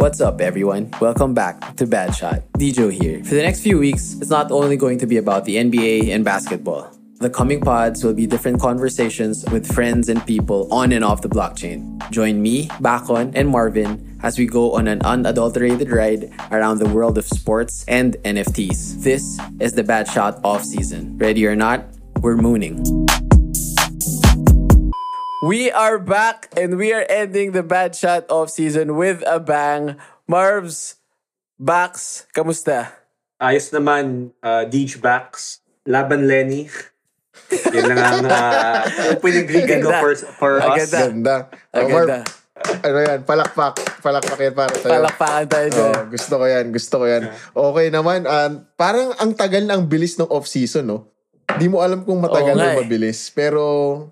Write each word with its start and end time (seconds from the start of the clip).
What's 0.00 0.22
up, 0.22 0.40
everyone? 0.40 0.88
Welcome 0.98 1.34
back 1.34 1.76
to 1.76 1.86
Bad 1.86 2.14
Shot. 2.14 2.40
Dijo 2.54 2.90
here. 2.90 3.22
For 3.22 3.34
the 3.34 3.42
next 3.42 3.60
few 3.60 3.78
weeks, 3.78 4.16
it's 4.18 4.30
not 4.30 4.50
only 4.50 4.78
going 4.78 4.96
to 4.96 5.06
be 5.06 5.18
about 5.18 5.44
the 5.44 5.56
NBA 5.56 6.08
and 6.08 6.24
basketball. 6.24 6.90
The 7.18 7.28
coming 7.28 7.60
pods 7.60 8.02
will 8.02 8.14
be 8.14 8.26
different 8.26 8.62
conversations 8.62 9.44
with 9.52 9.70
friends 9.70 10.08
and 10.08 10.26
people 10.26 10.72
on 10.72 10.92
and 10.92 11.04
off 11.04 11.20
the 11.20 11.28
blockchain. 11.28 12.00
Join 12.10 12.40
me, 12.40 12.70
Bakon, 12.80 13.32
and 13.34 13.50
Marvin 13.50 14.18
as 14.22 14.38
we 14.38 14.46
go 14.46 14.72
on 14.72 14.88
an 14.88 15.02
unadulterated 15.02 15.90
ride 15.90 16.32
around 16.50 16.78
the 16.78 16.88
world 16.88 17.18
of 17.18 17.26
sports 17.26 17.84
and 17.86 18.16
NFTs. 18.24 19.02
This 19.02 19.38
is 19.60 19.74
the 19.74 19.84
Bad 19.84 20.08
Shot 20.08 20.40
off 20.42 20.64
season. 20.64 21.18
Ready 21.18 21.46
or 21.46 21.54
not, 21.54 21.84
we're 22.22 22.38
mooning. 22.38 22.82
We 25.40 25.72
are 25.72 25.96
back 25.96 26.52
and 26.52 26.76
we 26.76 26.92
are 26.92 27.08
ending 27.08 27.56
the 27.56 27.64
Bad 27.64 27.96
Shot 27.96 28.28
off 28.28 28.52
season 28.52 29.00
with 29.00 29.24
a 29.24 29.40
bang. 29.40 29.96
Marv's, 30.28 31.00
Bax, 31.56 32.28
kamusta? 32.36 32.92
Ayos 33.40 33.72
naman, 33.72 34.36
uh, 34.44 34.68
Deej 34.68 35.00
Backs, 35.00 35.64
Laban 35.88 36.28
Lenny. 36.28 36.68
Yan 37.72 37.88
lang 37.88 38.00
ang 38.04 38.24
uh, 38.28 38.84
opening 39.16 39.48
greeting 39.50 39.80
for, 39.80 40.12
for 40.36 40.52
us. 40.60 40.92
Aganda. 40.92 41.00
Ganda. 41.08 41.36
Oh, 41.72 41.80
Aganda. 41.88 42.18
Marv, 42.20 42.84
ano 42.84 42.98
yan, 43.00 43.20
palakpak. 43.24 43.74
Palakpak 44.04 44.38
yan 44.44 44.52
para 44.52 44.76
sa'yo. 44.76 44.92
Palakpakan 44.92 45.46
tayo 45.48 45.66
dyan. 45.72 45.88
Oh, 45.88 46.04
gusto 46.12 46.34
ko 46.36 46.44
yan, 46.44 46.64
gusto 46.68 46.94
ko 47.00 47.04
yan. 47.08 47.22
Okay 47.56 47.86
naman, 47.88 48.28
um, 48.28 48.52
parang 48.76 49.16
ang 49.16 49.32
tagal 49.32 49.64
ng 49.64 49.88
bilis 49.88 50.20
ng 50.20 50.28
off-season, 50.28 50.84
no? 50.84 51.08
Di 51.56 51.66
mo 51.66 51.80
alam 51.80 52.04
kung 52.04 52.20
matagal 52.20 52.54
o 52.54 52.60
eh. 52.60 52.76
mabilis. 52.84 53.32
Pero, 53.32 53.62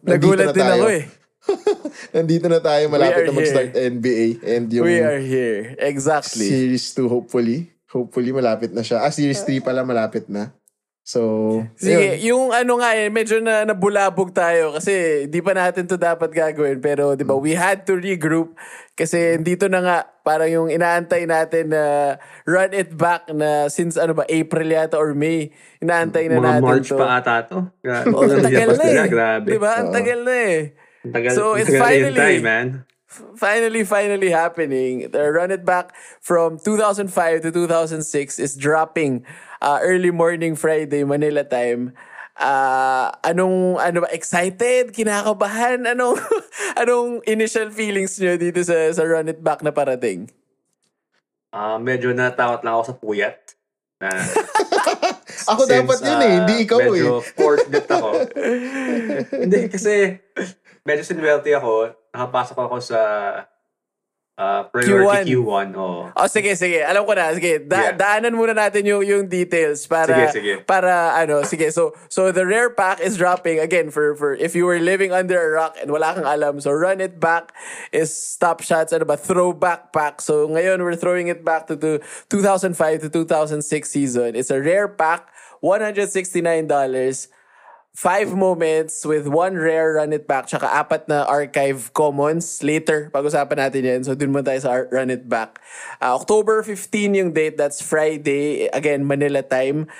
Nagulat 0.02 0.50
na 0.50 0.56
din 0.56 0.64
tayo. 0.64 0.83
ako 0.83 0.88
eh. 0.91 1.17
nandito 2.16 2.46
na 2.46 2.60
tayo, 2.60 2.88
malapit 2.88 3.26
na 3.26 3.32
mag-start 3.32 3.72
NBA. 3.74 4.26
And 4.44 4.66
yung 4.72 4.84
We 4.84 5.00
are 5.00 5.20
here. 5.20 5.74
Exactly. 5.78 6.46
Series 6.48 6.92
2, 6.94 7.08
hopefully. 7.08 7.72
Hopefully, 7.88 8.30
malapit 8.32 8.72
na 8.72 8.84
siya. 8.84 9.00
Ah, 9.00 9.12
Series 9.12 9.40
3 9.42 9.64
pala, 9.64 9.80
malapit 9.82 10.28
na. 10.28 10.52
So, 11.08 11.64
Sige, 11.80 12.20
yun. 12.20 12.36
yung 12.36 12.44
ano 12.52 12.84
nga 12.84 12.92
eh, 12.92 13.08
medyo 13.08 13.40
na 13.40 13.64
nabulabog 13.64 14.28
tayo 14.28 14.77
kasi 14.77 15.24
di 15.32 15.40
pa 15.40 15.56
natin 15.56 15.88
to 15.88 15.96
dapat 15.96 16.28
gagawin. 16.28 16.84
Pero 16.84 17.16
di 17.16 17.24
ba, 17.24 17.32
we 17.32 17.56
had 17.56 17.88
to 17.88 17.96
regroup 17.96 18.52
kasi 18.92 19.40
dito 19.40 19.72
na 19.72 19.80
nga 19.80 19.98
parang 20.20 20.52
yung 20.52 20.68
inaantay 20.68 21.24
natin 21.24 21.72
na 21.72 22.12
run 22.44 22.77
it 22.77 22.92
back 22.92 23.24
na 23.33 23.72
since 23.72 23.96
ano 23.96 24.12
ba, 24.12 24.28
April 24.28 24.68
yata 24.68 25.00
or 25.00 25.16
May. 25.16 25.48
Inaantay 25.80 26.28
na 26.28 26.44
Mga 26.44 26.44
natin 26.44 26.68
March 26.68 26.88
to. 26.92 27.00
pa 27.00 27.06
ata 27.16 27.34
to. 27.48 27.58
Grabe. 27.80 28.05
Oh, 28.12 28.28
ang 28.28 28.44
tagal 28.44 28.68
na 28.77 28.84
eh. 28.84 29.08
Grabe. 29.08 29.48
Di 29.48 29.56
ba? 29.56 29.72
Ang 29.80 29.88
tagal 29.88 30.20
na 30.28 30.34
eh. 30.36 30.56
Tagal, 31.06 31.30
So, 31.30 31.54
it's 31.54 31.70
finally- 31.70 32.14
time, 32.16 32.42
man. 32.42 32.66
finally, 33.36 33.84
finally 33.84 34.30
happening. 34.30 35.08
The 35.10 35.32
Run 35.32 35.50
It 35.50 35.64
Back 35.64 35.96
from 36.20 36.58
2005 36.60 37.40
to 37.42 37.50
2006 37.50 38.38
is 38.38 38.52
dropping 38.56 39.24
uh, 39.62 39.78
early 39.80 40.10
morning 40.12 40.55
Friday 40.55 41.05
Manila 41.05 41.44
time. 41.44 41.96
Uh, 42.38 43.10
anong 43.27 43.82
ano 43.82 44.06
ba 44.06 44.08
excited, 44.14 44.94
kinakabahan, 44.94 45.82
anong 45.88 46.20
anong 46.80 47.18
initial 47.27 47.66
feelings 47.72 48.14
niyo 48.20 48.38
dito 48.38 48.62
sa 48.62 48.92
sa 48.94 49.02
Run 49.02 49.27
It 49.27 49.42
Back 49.42 49.64
na 49.66 49.74
parating? 49.74 50.30
Ah, 51.50 51.80
medyo 51.80 52.12
natakot 52.12 52.62
lang 52.62 52.77
ako 52.78 52.84
sa 52.84 52.94
puyat. 52.94 53.38
Na, 53.98 54.12
Ako 55.50 55.64
since, 55.64 55.72
dapat 55.80 55.98
yun 56.05 56.20
eh, 56.20 56.28
ah, 56.28 56.33
hindi 56.44 56.55
ikaw 56.62 56.78
eh. 56.78 56.86
medyo 56.92 57.18
forced 57.24 57.72
dit 57.72 57.88
ako. 57.88 58.10
hindi, 59.42 59.60
kasi 59.72 60.20
medyo 60.89 61.05
sinwerte 61.05 61.53
ako. 61.53 61.92
Nakapasok 62.17 62.56
ako 62.56 62.77
sa 62.81 63.00
ah, 64.39 64.70
priority 64.70 65.34
Q1. 65.34 65.75
oh. 65.75 66.08
Oh, 66.14 66.28
sige, 66.30 66.55
sige. 66.55 66.78
Alam 66.80 67.03
ko 67.05 67.12
na. 67.12 67.34
Sige, 67.34 67.58
da- 67.58 67.91
Yeah. 67.91 67.98
daanan 67.98 68.39
muna 68.39 68.55
natin 68.55 68.86
yung, 68.86 69.03
yung 69.03 69.27
details 69.27 69.83
para, 69.84 70.14
Sige, 70.14 70.27
sige. 70.33 70.55
para, 70.62 71.18
ano, 71.18 71.42
sige. 71.42 71.68
So, 71.74 71.90
so 72.08 72.30
the 72.30 72.46
rare 72.46 72.70
pack 72.70 73.02
is 73.02 73.18
dropping 73.18 73.58
again 73.58 73.90
for, 73.90 74.14
for 74.14 74.39
if 74.39 74.55
you 74.55 74.62
were 74.64 74.79
living 74.79 75.11
under 75.11 75.36
a 75.36 75.51
rock 75.52 75.74
and 75.83 75.90
wala 75.90 76.14
kang 76.14 76.23
alam. 76.24 76.62
So, 76.62 76.70
run 76.70 77.02
it 77.02 77.18
back 77.18 77.51
is 77.91 78.14
stop 78.14 78.62
shots, 78.62 78.95
ano 78.95 79.05
ba, 79.05 79.18
throwback 79.18 79.91
pack. 79.92 80.23
So, 80.23 80.46
ngayon, 80.48 80.86
we're 80.86 80.95
throwing 80.96 81.27
it 81.27 81.42
back 81.45 81.67
to, 81.68 81.77
to 81.77 81.98
2005 82.30 82.79
to 83.05 83.08
2006 83.11 83.58
season. 83.91 84.39
It's 84.39 84.55
a 84.55 84.62
rare 84.62 84.86
pack, 84.86 85.27
$169. 85.61 87.29
Five 87.98 88.31
moments 88.31 89.03
with 89.03 89.27
one 89.27 89.59
rare 89.59 89.98
run 89.98 90.14
it 90.14 90.31
back 90.31 90.47
tsaka 90.47 90.70
apat 90.70 91.11
na 91.11 91.27
archive 91.27 91.91
commons. 91.98 92.63
Later, 92.63 93.11
pag-usapan 93.11 93.59
natin 93.59 93.83
yan. 93.83 94.01
So, 94.07 94.14
dun 94.14 94.31
mo 94.31 94.39
tayo 94.39 94.63
sa 94.63 94.86
run 94.86 95.11
it 95.11 95.27
back. 95.27 95.59
Uh, 95.98 96.14
October 96.14 96.63
15 96.63 97.19
yung 97.19 97.31
date. 97.35 97.59
That's 97.59 97.83
Friday. 97.83 98.70
Again, 98.70 99.03
Manila 99.03 99.42
time. 99.42 99.91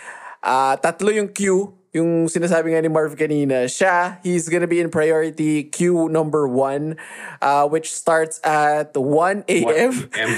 Uh, 0.47 0.79
tatlo 0.79 1.11
yung 1.11 1.35
queue. 1.35 1.75
Yung 1.91 2.31
sinasabi 2.31 2.79
nga 2.79 2.87
ni 2.87 2.87
Marv 2.87 3.19
kanina. 3.19 3.67
Siya, 3.67 4.23
he's 4.23 4.47
gonna 4.47 4.71
be 4.71 4.79
in 4.79 4.95
priority 4.95 5.67
queue 5.67 6.07
number 6.07 6.47
one, 6.47 6.95
uh, 7.43 7.67
which 7.67 7.91
starts 7.91 8.39
at 8.47 8.95
1 8.95 9.43
a.m. 9.51 9.91
1 9.91 10.15
a.m. 10.15 10.33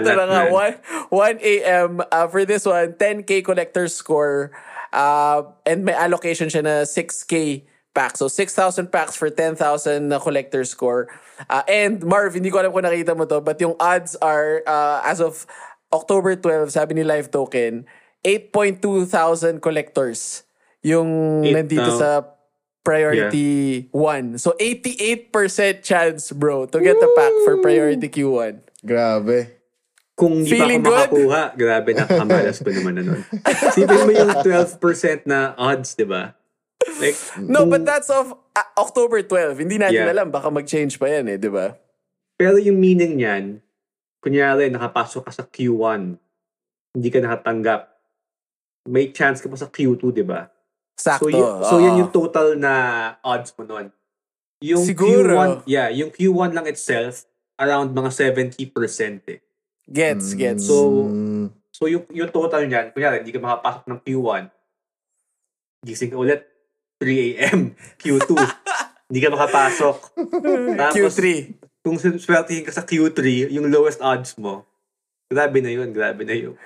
Ito 0.00 0.10
na 0.16 0.24
nga, 0.32 0.42
man. 0.48 0.80
1, 1.12 1.44
1 1.44 1.44
a.m. 1.44 1.90
Uh, 2.08 2.24
for 2.32 2.48
this 2.48 2.64
one, 2.64 2.96
10k 2.96 3.44
collector 3.44 3.84
score. 3.84 4.48
Uh, 4.96 5.52
and 5.68 5.84
may 5.84 5.92
allocation 5.92 6.48
siya 6.48 6.64
na 6.64 6.88
6k 6.88 7.68
pack. 7.92 8.16
So 8.16 8.28
6,000 8.28 8.88
packs 8.88 9.16
for 9.16 9.28
10,000 9.28 9.60
na 10.08 10.16
collector 10.16 10.64
score. 10.64 11.12
Uh, 11.48 11.64
and 11.68 12.00
Marv, 12.00 12.32
hindi 12.32 12.48
ko 12.48 12.64
alam 12.64 12.72
kung 12.72 12.84
nakita 12.84 13.12
mo 13.12 13.28
to, 13.28 13.44
but 13.44 13.60
yung 13.60 13.76
odds 13.76 14.16
are, 14.24 14.64
uh, 14.64 15.04
as 15.04 15.20
of 15.20 15.44
October 15.92 16.36
12, 16.36 16.72
sabi 16.72 16.96
ni 16.96 17.04
Live 17.04 17.28
Token, 17.28 17.84
8.2 18.24 19.06
thousand 19.06 19.60
collectors 19.62 20.42
yung 20.82 21.42
Eight 21.44 21.54
nandito 21.54 21.94
thou- 21.94 22.00
sa 22.00 22.10
priority 22.86 23.90
1. 23.90 24.38
So 24.38 24.54
88% 24.60 25.82
chance, 25.82 26.30
bro, 26.30 26.66
to 26.70 26.78
get 26.78 26.98
the 27.02 27.10
pack 27.18 27.34
for 27.42 27.58
priority 27.58 28.06
Q1. 28.06 28.62
Grabe. 28.86 29.55
Kung 30.16 30.40
hindi 30.40 30.48
Feeling 30.48 30.80
pa 30.80 30.88
ako 31.04 31.12
good? 31.12 31.28
makakuha, 31.28 31.42
grabe, 31.52 31.88
nakakamalas 31.92 32.56
ko 32.58 32.72
naman 32.72 32.96
na 32.96 33.02
nun. 33.04 33.20
Sipin 33.70 34.00
mo 34.00 34.10
yung 34.10 34.32
12% 34.40 35.28
na 35.28 35.52
odds, 35.54 35.92
di 35.92 36.08
ba? 36.08 36.32
Like, 36.96 37.20
No, 37.38 37.62
kung- 37.62 37.70
but 37.70 37.82
that's 37.84 38.08
of 38.08 38.32
uh, 38.32 38.68
October 38.76 39.20
12. 39.20 39.60
Hindi 39.60 39.76
natin 39.76 40.02
Yeah. 40.02 40.16
alam. 40.16 40.32
Baka 40.32 40.48
mag-change 40.48 40.96
pa 40.96 41.12
yan 41.12 41.28
eh, 41.28 41.36
di 41.36 41.52
ba? 41.52 41.76
Pero 42.34 42.56
yung 42.56 42.80
meaning 42.80 43.20
niyan, 43.20 43.60
kunyari, 44.18 44.72
nakapasok 44.72 45.28
ka 45.28 45.32
sa 45.32 45.44
Q1, 45.44 46.16
hindi 46.96 47.08
ka 47.12 47.20
nakatanggap, 47.20 47.80
may 48.88 49.12
chance 49.12 49.44
ka 49.44 49.52
pa 49.52 49.56
sa 49.56 49.68
Q2, 49.68 50.00
di 50.12 50.24
ba? 50.24 50.48
Sakto. 50.96 51.28
So, 51.28 51.30
yun, 51.30 51.48
so 51.60 51.74
yan 51.76 52.00
yung 52.00 52.08
total 52.10 52.56
na 52.56 52.72
odds 53.20 53.52
mo 53.52 53.68
nun. 53.68 53.92
Yung 54.64 54.80
Siguro. 54.80 55.36
Q1, 55.36 55.68
yeah, 55.68 55.92
yung 55.92 56.08
Q1 56.08 56.56
lang 56.56 56.64
itself, 56.64 57.28
around 57.56 57.92
mga 57.92 58.08
70% 58.32 58.64
eh. 59.28 59.44
Gets, 59.86 60.34
gets. 60.34 60.66
So, 60.66 61.06
Mm, 61.06 61.50
So 61.70 61.86
yung, 61.86 62.08
yung 62.08 62.32
total 62.32 62.64
niyan, 62.64 62.96
kunyari, 62.96 63.20
hindi 63.20 63.36
ka 63.36 63.38
makapasok 63.38 63.84
ng 63.84 64.00
Q1, 64.00 64.42
gising 65.84 66.08
ka 66.08 66.16
ulit, 66.16 66.40
3 66.96 67.36
a.m., 67.36 67.76
Q2, 68.00 68.32
hindi 69.06 69.20
ka 69.20 69.28
makapasok. 69.28 69.96
Tapos, 70.80 70.96
Q3. 70.96 71.24
kung 71.84 72.00
swertihin 72.00 72.64
ka 72.64 72.72
sa 72.72 72.80
Q3, 72.80 73.52
yung 73.52 73.68
lowest 73.68 74.00
odds 74.00 74.40
mo, 74.40 74.64
grabe 75.28 75.60
na 75.60 75.68
yun, 75.68 75.92
grabe 75.92 76.24
na 76.24 76.32
yun. 76.32 76.56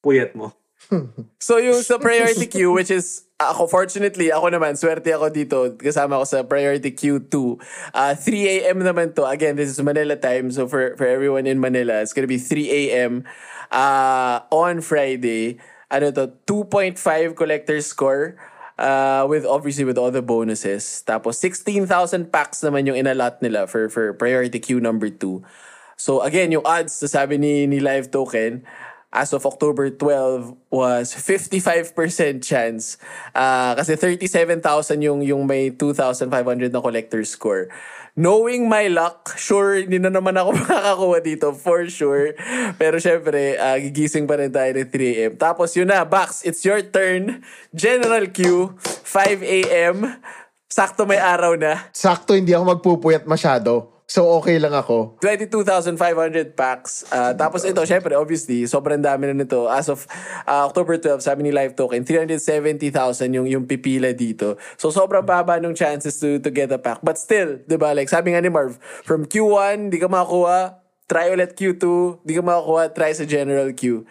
Puyat 0.00 0.32
mo. 0.32 0.56
So 1.38 1.60
yung 1.60 1.80
sa 1.80 2.00
priority 2.00 2.48
queue, 2.48 2.72
which 2.72 2.88
is, 2.88 3.23
ako 3.38 3.66
fortunately, 3.66 4.30
ako 4.30 4.54
naman, 4.54 4.78
swerte 4.78 5.10
ako 5.10 5.26
dito, 5.34 5.56
kasama 5.74 6.22
ako 6.22 6.26
sa 6.26 6.38
priority 6.46 6.94
queue 6.94 7.18
2. 7.18 7.58
Uh, 7.90 8.14
3 8.14 8.62
a.m. 8.62 8.78
naman 8.86 9.10
to. 9.10 9.26
Again, 9.26 9.58
this 9.58 9.74
is 9.74 9.78
Manila 9.82 10.14
time. 10.14 10.54
So 10.54 10.70
for, 10.70 10.94
for 10.94 11.06
everyone 11.06 11.50
in 11.50 11.58
Manila, 11.58 11.98
it's 11.98 12.14
gonna 12.14 12.30
be 12.30 12.38
3 12.38 12.70
a.m. 12.70 13.26
Uh, 13.74 14.46
on 14.54 14.78
Friday. 14.80 15.58
Ano 15.90 16.14
to, 16.14 16.30
2.5 16.46 17.34
collector 17.34 17.80
score. 17.82 18.38
Uh, 18.74 19.22
with 19.30 19.46
obviously 19.46 19.86
with 19.86 19.94
all 19.94 20.10
the 20.10 20.22
bonuses. 20.22 21.06
Tapos 21.06 21.38
16,000 21.38 21.86
packs 22.34 22.58
naman 22.58 22.90
yung 22.90 22.98
inalot 22.98 23.38
nila 23.38 23.70
for 23.70 23.86
for 23.86 24.10
priority 24.18 24.58
queue 24.58 24.82
number 24.82 25.06
2. 25.06 25.46
So 25.94 26.26
again, 26.26 26.50
yung 26.50 26.66
odds, 26.66 26.98
sabi 27.06 27.38
ni, 27.38 27.70
ni 27.70 27.78
Live 27.78 28.10
Token, 28.10 28.66
as 29.14 29.30
of 29.30 29.46
October 29.46 29.88
12 29.94 30.58
was 30.74 31.14
55% 31.14 31.94
chance. 32.42 32.98
Ah, 33.30 33.78
kasi 33.78 33.94
37,000 33.94 34.98
yung, 35.06 35.22
yung 35.22 35.46
may 35.46 35.70
2,500 35.70 36.26
na 36.74 36.82
collector 36.82 37.22
score. 37.22 37.70
Knowing 38.18 38.66
my 38.66 38.90
luck, 38.90 39.34
sure, 39.38 39.78
hindi 39.78 40.02
na 40.02 40.10
naman 40.10 40.34
ako 40.34 40.50
makakakuha 40.66 41.18
dito, 41.22 41.46
for 41.54 41.86
sure. 41.86 42.34
Pero 42.74 42.98
syempre, 42.98 43.54
ah, 43.54 43.78
gigising 43.78 44.26
pa 44.26 44.34
rin 44.34 44.50
tayo 44.50 44.70
ng 44.74 44.90
3 44.90 45.14
a.m. 45.14 45.32
Tapos 45.38 45.70
yun 45.78 45.86
na, 45.86 46.02
Bax, 46.02 46.42
it's 46.42 46.66
your 46.66 46.82
turn. 46.82 47.46
General 47.70 48.26
Q, 48.26 48.74
5 48.82 49.46
a.m. 49.62 50.18
Sakto 50.66 51.06
may 51.06 51.22
araw 51.22 51.54
na. 51.54 51.86
sakto 51.94 52.34
hindi 52.34 52.50
ako 52.50 52.64
magpupuyat 52.74 53.30
masyado. 53.30 53.93
So, 54.04 54.36
okay 54.36 54.60
lang 54.60 54.76
ako. 54.76 55.16
22,500 55.24 56.52
packs. 56.52 57.08
Ah, 57.08 57.32
tapos 57.32 57.64
ito, 57.64 57.80
syempre, 57.88 58.12
obviously, 58.12 58.68
sobrang 58.68 59.00
dami 59.00 59.32
na 59.32 59.44
nito. 59.44 59.64
As 59.64 59.88
of 59.88 60.04
ah, 60.44 60.68
October 60.68 61.00
12, 61.00 61.24
sabi 61.24 61.48
ni 61.48 61.50
Live 61.56 61.72
Token, 61.72 62.04
370,000 62.04 62.92
yung, 63.32 63.48
yung 63.48 63.64
pipila 63.64 64.12
dito. 64.12 64.60
So, 64.76 64.92
sobrang 64.92 65.24
baba 65.24 65.56
nung 65.56 65.72
chances 65.72 66.20
to, 66.20 66.36
to 66.36 66.52
get 66.52 66.68
a 66.68 66.76
pack. 66.76 67.00
But 67.00 67.16
still, 67.16 67.64
di 67.64 67.80
ba, 67.80 67.96
like 67.96 68.12
sabi 68.12 68.36
nga 68.36 68.44
ni 68.44 68.52
Marv, 68.52 68.76
from 69.08 69.24
Q1, 69.24 69.88
di 69.88 69.96
ka 69.96 70.12
makakuha, 70.12 70.84
try 71.08 71.32
ulit 71.32 71.56
Q2, 71.56 72.20
di 72.28 72.32
ka 72.36 72.44
makakuha, 72.44 72.92
try 72.92 73.16
sa 73.16 73.24
general 73.24 73.72
Q. 73.72 74.04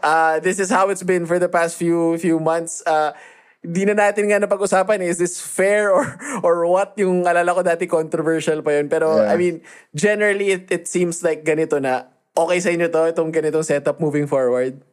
Uh, 0.00 0.40
this 0.40 0.60
is 0.60 0.68
how 0.68 0.88
it's 0.88 1.04
been 1.04 1.24
for 1.24 1.40
the 1.40 1.48
past 1.48 1.80
few 1.80 2.20
few 2.20 2.36
months. 2.36 2.84
Uh, 2.84 3.16
di 3.64 3.88
na 3.88 3.96
natin 3.96 4.28
nga 4.28 4.36
napag-usapan 4.36 5.00
eh, 5.00 5.08
is 5.08 5.16
this 5.16 5.40
fair 5.40 5.88
or 5.88 6.04
or 6.44 6.68
what 6.68 6.92
yung 7.00 7.24
alala 7.24 7.56
ko 7.56 7.64
dati 7.64 7.88
controversial 7.88 8.60
pa 8.60 8.76
yun 8.76 8.92
pero 8.92 9.16
Yeah. 9.16 9.32
I 9.32 9.34
mean 9.40 9.56
generally 9.96 10.52
it, 10.52 10.68
it 10.68 10.84
seems 10.84 11.24
like 11.24 11.48
ganito 11.48 11.80
na 11.80 12.12
okay 12.36 12.60
sa 12.60 12.68
inyo 12.68 12.92
to 12.92 13.08
itong 13.08 13.32
ganitong 13.32 13.64
setup 13.64 13.96
moving 13.98 14.28
forward 14.28 14.84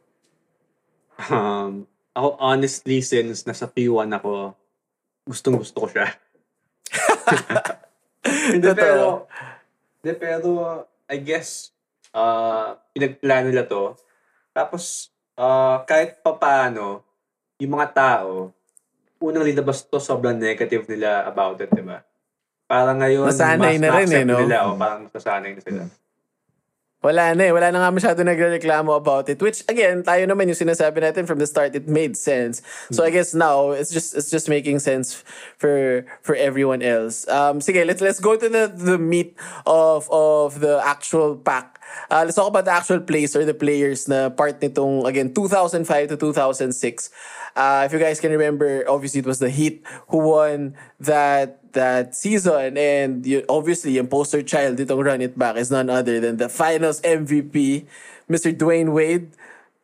Um, 1.30 1.86
ako 2.18 2.34
honestly, 2.42 2.98
since 3.06 3.46
nasa 3.46 3.70
P1 3.70 4.10
ako, 4.10 4.58
gustong 5.30 5.60
gusto 5.60 5.86
ko 5.86 5.88
siya. 5.92 6.08
Hindi, 8.54 8.66
Totoo. 8.66 8.78
pero, 8.78 9.06
hindi, 10.02 10.12
pero, 10.18 10.50
I 11.10 11.18
guess, 11.22 11.74
uh, 12.14 12.78
pinagplano 12.94 13.50
nila 13.50 13.66
to. 13.66 13.98
Tapos, 14.54 15.10
uh, 15.38 15.82
kahit 15.86 16.22
papaano, 16.22 17.02
yung 17.58 17.78
mga 17.78 17.90
tao, 17.94 18.54
unang 19.22 19.46
linabas 19.46 19.86
to, 19.86 20.02
sobrang 20.02 20.36
negative 20.36 20.90
nila 20.90 21.24
about 21.30 21.62
it, 21.62 21.70
di 21.70 21.86
ba? 21.86 22.02
Parang 22.66 23.00
ngayon, 23.00 23.30
Nasanay 23.30 23.78
na 23.78 23.90
rin 24.02 24.10
eh, 24.10 24.26
no? 24.26 24.42
Nila, 24.42 24.68
o 24.68 24.76
parang 24.76 25.06
nasanay 25.08 25.54
na 25.56 25.62
sila. 25.62 25.82
Wala 27.02 27.34
na 27.34 27.50
eh. 27.50 27.52
Wala 27.52 27.74
na 27.74 27.82
nga 27.82 27.90
masyado 27.90 28.22
nagre-reklamo 28.22 28.94
about 28.94 29.26
it. 29.26 29.42
Which, 29.42 29.66
again, 29.66 30.06
tayo 30.06 30.22
naman 30.30 30.54
yung 30.54 30.70
sinasabi 30.70 31.02
natin 31.02 31.26
from 31.26 31.42
the 31.42 31.50
start, 31.50 31.74
it 31.74 31.90
made 31.90 32.14
sense. 32.14 32.62
So 32.94 33.02
I 33.02 33.10
guess 33.10 33.34
now, 33.34 33.74
it's 33.74 33.90
just 33.90 34.14
it's 34.14 34.30
just 34.30 34.46
making 34.46 34.86
sense 34.86 35.26
for 35.58 36.06
for 36.22 36.38
everyone 36.38 36.86
else. 36.86 37.26
Um, 37.26 37.58
sige, 37.58 37.88
let's 37.88 38.06
let's 38.06 38.22
go 38.22 38.38
to 38.38 38.46
the 38.46 38.70
the 38.70 39.02
meat 39.02 39.34
of 39.66 40.06
of 40.14 40.62
the 40.62 40.78
actual 40.86 41.36
pack. 41.38 41.71
Uh, 42.10 42.24
let's 42.26 42.36
talk 42.36 42.48
about 42.48 42.66
the 42.66 42.72
actual 42.72 43.00
plays 43.00 43.36
or 43.36 43.46
the 43.46 43.54
players 43.54 44.08
na 44.08 44.30
part 44.30 44.60
nitong, 44.60 45.06
again, 45.08 45.34
2005 45.34 46.10
to 46.10 46.18
2006. 46.18 47.10
Uh, 47.56 47.84
if 47.86 47.94
you 47.94 48.00
guys 48.00 48.20
can 48.20 48.32
remember, 48.32 48.84
obviously 48.88 49.20
it 49.20 49.26
was 49.26 49.40
the 49.40 49.50
Heat 49.50 49.84
who 50.10 50.18
won 50.18 50.76
that 51.00 51.60
that 51.72 52.16
season 52.16 52.76
and 52.76 53.26
you, 53.26 53.46
obviously 53.48 53.96
yung 53.96 54.08
poster 54.08 54.44
child 54.44 54.76
ditong 54.76 55.00
run 55.00 55.24
it 55.24 55.40
back 55.40 55.56
is 55.56 55.72
none 55.72 55.90
other 55.90 56.20
than 56.20 56.36
the 56.36 56.50
finals 56.52 57.00
MVP 57.00 57.88
Mr. 58.28 58.52
Dwayne 58.52 58.92
Wade 58.92 59.32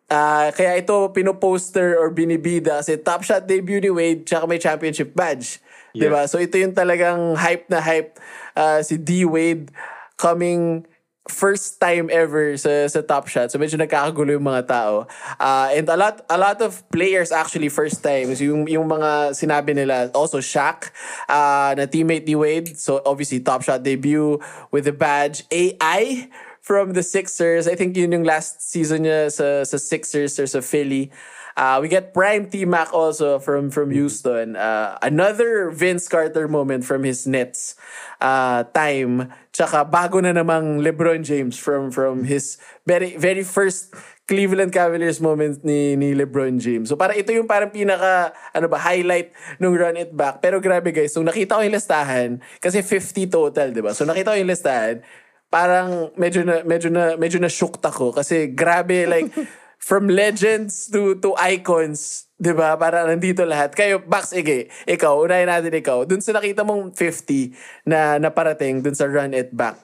Ah, 0.07 0.55
kaya 0.55 0.79
ito 0.79 1.11
pinoposter 1.11 1.99
or 1.99 2.07
binibida 2.15 2.79
kasi 2.79 2.95
top 2.95 3.27
shot 3.27 3.43
debut 3.43 3.83
ni 3.83 3.91
Wade 3.91 4.23
tsaka 4.23 4.47
may 4.47 4.55
championship 4.55 5.11
badge. 5.11 5.59
Yeah. 5.91 5.99
'Di 5.99 6.07
ba? 6.07 6.21
So 6.31 6.39
ito 6.39 6.55
yung 6.55 6.71
talagang 6.71 7.35
hype 7.35 7.67
na 7.67 7.83
hype 7.83 8.15
ah, 8.55 8.79
si 8.79 8.95
D 8.95 9.27
Wade 9.27 9.67
coming 10.15 10.87
first 11.29 11.79
time 11.79 12.09
ever 12.11 12.55
sa 12.57 12.87
sa 12.87 13.03
Top 13.03 13.27
Shot. 13.27 13.51
So 13.51 13.59
medyo 13.59 13.77
nagkakagulo 13.79 14.35
yung 14.35 14.47
mga 14.47 14.67
tao. 14.67 15.05
Ah, 15.39 15.69
and 15.71 15.87
a 15.87 15.97
lot 15.97 16.23
a 16.27 16.37
lot 16.37 16.59
of 16.63 16.83
players 16.89 17.31
actually 17.31 17.69
first 17.69 18.03
times 18.03 18.39
yung 18.39 18.67
yung 18.67 18.87
mga 18.87 19.35
sinabi 19.35 19.75
nila 19.75 20.09
also 20.11 20.39
Shaq 20.39 20.91
ah, 21.27 21.75
na 21.77 21.85
teammate 21.85 22.25
ni 22.25 22.35
Wade. 22.35 22.75
So 22.79 22.99
obviously 23.05 23.39
Top 23.39 23.61
Shot 23.63 23.83
debut 23.83 24.39
with 24.71 24.85
the 24.85 24.95
badge 24.95 25.43
AI 25.51 26.31
from 26.61 26.91
the 26.91 27.03
Sixers. 27.03 27.67
I 27.67 27.75
think 27.79 27.95
yun 27.95 28.11
yung 28.11 28.27
last 28.27 28.59
season 28.59 29.07
niya 29.07 29.31
sa 29.31 29.63
sa 29.63 29.77
Sixers 29.79 30.35
or 30.35 30.47
sa 30.47 30.59
Philly. 30.59 31.11
Uh, 31.57 31.79
we 31.81 31.89
get 31.89 32.13
Prime 32.13 32.45
T 32.45 32.65
Mac 32.69 32.93
also 32.93 33.39
from 33.39 33.73
from 33.73 33.89
Houston. 33.89 34.53
Uh, 34.53 34.93
another 35.01 35.73
Vince 35.73 36.05
Carter 36.05 36.45
moment 36.45 36.85
from 36.85 37.01
his 37.01 37.25
Nets 37.25 37.73
uh, 38.21 38.61
time. 38.77 39.33
Tsaka 39.57 39.81
bago 39.81 40.21
na 40.21 40.37
namang 40.37 40.85
LeBron 40.85 41.25
James 41.25 41.57
from 41.57 41.89
from 41.89 42.29
his 42.29 42.61
very 42.85 43.17
very 43.17 43.41
first 43.41 43.89
Cleveland 44.29 44.69
Cavaliers 44.69 45.17
moment 45.17 45.65
ni 45.65 45.97
ni 45.97 46.13
LeBron 46.13 46.61
James. 46.61 46.93
So 46.93 46.93
para 46.93 47.17
ito 47.17 47.33
yung 47.33 47.49
parang 47.49 47.73
pinaka 47.73 48.37
ano 48.53 48.69
ba 48.69 48.77
highlight 48.77 49.33
nung 49.57 49.73
run 49.73 49.97
it 49.97 50.13
back. 50.13 50.45
Pero 50.45 50.61
grabe 50.61 50.93
guys, 50.93 51.17
nung 51.17 51.25
nakita 51.25 51.57
ko 51.57 51.65
yung 51.65 51.73
listahan 51.73 52.29
kasi 52.61 52.85
50 52.85 53.33
total, 53.33 53.73
'di 53.73 53.81
ba? 53.81 53.97
So 53.97 54.05
nakita 54.05 54.37
ko 54.37 54.45
yung 54.45 54.53
listahan, 54.53 55.01
parang 55.49 56.13
medyo 56.13 56.45
na 56.45 56.61
medyo 56.61 56.93
na 56.93 57.17
medyo 57.17 57.41
na 57.41 57.49
shocked 57.49 57.81
ako 57.81 58.13
kasi 58.13 58.53
grabe 58.53 59.09
like 59.09 59.33
from 59.77 60.11
legends 60.11 60.91
to 60.91 61.15
to 61.23 61.37
icons, 61.39 62.27
'di 62.35 62.53
ba? 62.53 62.75
Para 62.75 63.07
nandito 63.07 63.45
lahat. 63.47 63.73
Kayo, 63.73 64.03
Bax, 64.03 64.33
Ige, 64.33 64.67
ikaw, 64.89 65.23
unahin 65.23 65.47
natin 65.47 65.73
ikaw. 65.73 66.03
Dun 66.03 66.19
sa 66.19 66.35
nakita 66.35 66.67
mong 66.67 66.93
50 66.93 67.53
na 67.87 68.19
naparating 68.19 68.83
dun 68.83 68.97
sa 68.97 69.07
run 69.07 69.31
it 69.33 69.53
back. 69.55 69.79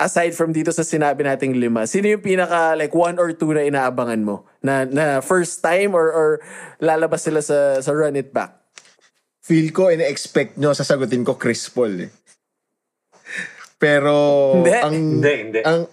Aside 0.00 0.32
from 0.32 0.56
dito 0.56 0.72
sa 0.72 0.80
sinabi 0.80 1.28
nating 1.28 1.60
lima, 1.60 1.84
sino 1.84 2.08
yung 2.08 2.24
pinaka 2.24 2.72
like 2.72 2.96
one 2.96 3.20
or 3.20 3.36
two 3.36 3.52
na 3.52 3.68
inaabangan 3.68 4.24
mo? 4.24 4.48
Na, 4.64 4.88
na 4.88 5.20
first 5.20 5.60
time 5.60 5.92
or, 5.92 6.08
or 6.08 6.28
lalabas 6.80 7.28
sila 7.28 7.44
sa, 7.44 7.84
sa 7.84 7.92
run 7.92 8.16
it 8.16 8.32
back? 8.32 8.56
Feel 9.44 9.68
ko, 9.76 9.92
ina-expect 9.92 10.56
nyo, 10.56 10.72
sasagutin 10.72 11.20
ko 11.20 11.36
Chris 11.36 11.68
Paul 11.68 12.08
eh. 12.08 12.10
Pero, 13.76 14.12
Hindi. 14.60 14.72
ang... 14.72 14.94
Hindi, 14.96 15.32
hindi. 15.36 15.60
Ang, 15.68 15.84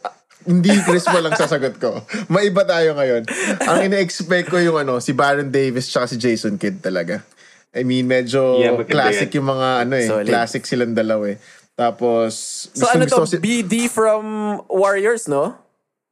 hindi 0.48 0.72
Chris 0.82 1.04
Paul 1.04 1.24
ang 1.24 1.36
sasagot 1.36 1.76
ko. 1.76 2.02
Maiba 2.28 2.64
tayo 2.64 2.96
ngayon. 2.96 3.28
Ang 3.62 3.80
ina-expect 3.86 4.48
ko 4.48 4.58
yung 4.58 4.80
ano, 4.80 4.98
si 4.98 5.12
Baron 5.12 5.48
Davis 5.48 5.86
tsaka 5.86 6.08
si 6.08 6.16
Jason 6.16 6.56
Kidd 6.56 6.80
talaga. 6.80 7.22
I 7.70 7.84
mean, 7.84 8.08
medyo 8.08 8.58
Yeah, 8.58 8.74
maganda 8.74 8.90
classic 8.90 9.30
yan. 9.30 9.38
yung 9.38 9.48
mga 9.50 9.68
ano 9.84 9.94
eh. 9.94 10.08
Solid. 10.08 10.26
Classic 10.26 10.64
silang 10.64 10.96
dalawa 10.96 11.26
eh. 11.30 11.38
Tapos, 11.76 12.34
So 12.74 12.90
ano 12.90 13.06
to, 13.06 13.14
ko 13.14 13.28
si- 13.28 13.38
BD 13.38 13.86
from 13.86 14.24
Warriors, 14.66 15.28
no? 15.28 15.54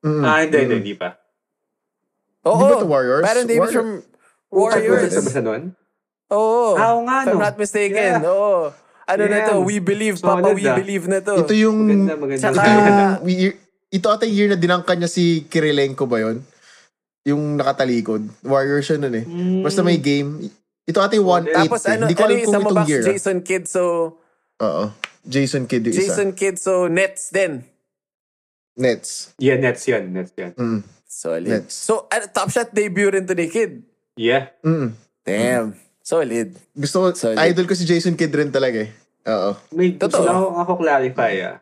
ah, 0.06 0.38
hindi, 0.38 0.62
hindi, 0.62 0.76
hindi 0.78 0.94
pa. 0.94 1.18
Oo. 2.46 2.60
Di 2.60 2.64
ba 2.64 2.76
to 2.78 2.86
Warriors? 2.86 3.24
Baron 3.24 3.48
Davis 3.48 3.60
Warriors. 3.60 3.74
from 3.74 3.90
Warriors. 4.52 5.12
Sa 5.26 5.42
nun? 5.42 5.74
Oo. 6.30 6.78
Ah, 6.78 6.94
nga, 7.02 7.18
If 7.24 7.28
I'm 7.28 7.34
no. 7.34 7.42
not 7.42 7.56
mistaken. 7.58 8.14
Yeah. 8.22 8.30
Oo. 8.30 8.70
Ano 9.06 9.22
na 9.24 9.36
Yeah. 9.36 9.50
to? 9.52 9.62
We 9.62 9.78
believe. 9.78 10.18
Solid, 10.18 10.42
Papa, 10.42 10.54
we 10.54 10.66
believe 10.66 11.06
na 11.06 11.22
to. 11.22 11.34
ito 11.40 11.54
yung... 11.54 11.78
Maganda, 11.81 12.14
maganda. 12.16 12.42
Tsaka- 12.44 12.62
Ito 12.62 12.70
yung... 12.70 12.86
year- 13.31 13.58
ito 13.92 14.07
ata 14.09 14.26
yung 14.26 14.36
year 14.36 14.50
na 14.52 14.59
dinangkan 14.59 14.98
niya 14.98 15.09
si 15.12 15.45
Kirilenko 15.48 16.06
ba 16.09 16.21
yun? 16.21 16.42
Yung 17.26 17.57
nakatalikod. 17.57 18.26
Warriors 18.45 18.90
yun 18.90 19.02
nun 19.02 19.16
eh. 19.18 19.26
Basta 19.66 19.81
may 19.81 19.98
game. 19.98 20.50
Ito 20.86 21.02
ata 21.02 21.18
yung 21.18 21.50
1-8 21.50 21.66
Tapos 21.66 21.83
eh. 21.86 21.94
ano, 21.98 22.04
Hindi 22.06 22.16
ko 22.16 22.24
ano 22.24 22.31
alam 22.31 22.45
kung 22.45 22.62
itong 22.62 22.90
year. 22.90 23.04
Jason 23.04 23.40
Kidd, 23.42 23.66
so... 23.66 23.81
Oo. 24.62 24.83
Jason 25.26 25.66
Kidd 25.66 25.90
yung 25.90 25.98
isa. 25.98 26.02
Jason 26.14 26.30
Kidd, 26.38 26.57
so 26.62 26.86
Nets 26.86 27.33
din. 27.33 27.66
Nets. 28.78 29.33
Yeah, 29.42 29.57
Nets 29.57 29.83
yan, 29.90 30.14
Nets 30.14 30.33
yan. 30.38 30.54
Mm. 30.54 30.80
Solid. 31.09 31.50
Nets. 31.50 31.74
So, 31.74 32.06
ano, 32.14 32.30
top 32.30 32.54
shot 32.54 32.69
debut 32.69 33.09
rin 33.09 33.26
to 33.26 33.33
ni 33.33 33.50
Kidd. 33.50 33.81
Yeah. 34.14 34.54
Mm. 34.62 34.94
Damn. 35.26 35.68
Solid. 36.06 36.54
Gusto 36.78 37.02
ko, 37.02 37.07
Solid. 37.18 37.42
idol 37.42 37.66
ko 37.66 37.74
si 37.74 37.90
Jason 37.90 38.14
Kidd 38.14 38.36
rin 38.38 38.54
talaga 38.54 38.86
eh. 38.86 38.92
Oo. 39.26 39.57
May 39.74 39.98
gusto 39.98 40.21
Totoo. 40.21 40.21
lang 40.21 40.38
ako, 40.38 40.48
ako 40.62 40.71
clarify 40.78 41.33
ah. 41.42 41.56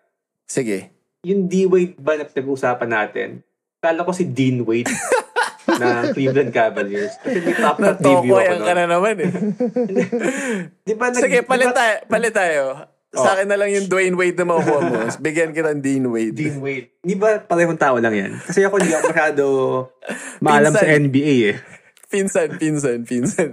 Sige. 0.44 0.92
Yung 1.24 1.48
D-Wade 1.48 1.96
ba 1.98 2.14
na 2.14 2.24
pinag-uusapan 2.24 2.90
natin? 2.90 3.30
Kala 3.80 4.04
ko 4.04 4.12
si 4.12 4.24
Dean 4.26 4.62
Wade 4.62 4.92
na 5.80 6.12
Cleveland 6.12 6.52
Cavaliers. 6.52 7.16
Kasi 7.18 7.40
may 7.40 7.56
top 7.56 7.80
debut 7.80 7.96
Natokoy 8.30 8.44
ako 8.46 8.54
nun. 8.54 8.66
ka 8.66 8.74
na 8.74 8.86
naman 8.86 9.16
eh. 9.18 9.32
Di 10.86 10.94
ba, 10.94 11.08
nag- 11.08 11.20
Sige, 11.20 11.40
palit 11.42 11.72
tayo. 11.72 11.96
Palit 12.06 12.34
tayo. 12.34 12.64
Sa 13.10 13.22
Oh. 13.22 13.32
akin 13.32 13.46
na 13.46 13.56
lang 13.56 13.70
yung 13.70 13.86
Dwayne 13.86 14.18
Wade 14.18 14.36
na 14.36 14.48
makukuha 14.48 14.80
mo. 14.82 14.98
Bigyan 15.18 15.54
kita 15.54 15.70
ng 15.72 15.80
Dean 15.80 16.06
Wade. 16.08 16.34
Dean 16.34 16.58
Wade. 16.60 16.98
Di 16.98 17.14
ba 17.14 17.38
parehong 17.38 17.78
tao 17.78 17.96
lang 17.96 18.12
yan? 18.12 18.32
Kasi 18.42 18.66
ako 18.66 18.82
hindi 18.82 18.92
ako 18.92 19.06
masyado 19.08 19.44
maalam 20.44 20.74
sa 20.74 20.82
Pinsan. 20.82 21.04
NBA 21.08 21.36
eh. 21.46 21.58
Pinsan, 22.10 22.50
pinsan, 22.58 23.00
pinsan. 23.04 23.50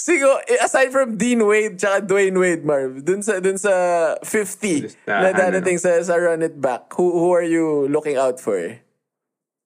Sigo, 0.00 0.40
eh, 0.48 0.56
aside 0.64 0.88
from 0.88 1.20
Dean 1.20 1.44
Wade 1.44 1.76
tsaka 1.76 2.00
Dwayne 2.00 2.40
Wade, 2.40 2.64
Marv, 2.64 3.04
dun 3.04 3.20
sa, 3.20 3.36
dun 3.36 3.60
sa 3.60 4.16
50 4.24 4.88
Listahan, 4.88 5.20
na 5.20 5.30
dadating 5.36 5.76
sa, 5.76 6.00
sa 6.00 6.16
run 6.16 6.40
it 6.40 6.56
back, 6.56 6.88
who, 6.96 7.12
who 7.12 7.28
are 7.36 7.44
you 7.44 7.84
looking 7.92 8.16
out 8.16 8.40
for? 8.40 8.56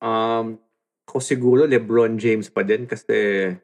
Um, 0.03 0.59
ko 1.07 1.23
siguro 1.23 1.71
LeBron 1.71 2.19
James 2.19 2.50
pa 2.50 2.67
din 2.67 2.91
kasi 2.91 3.55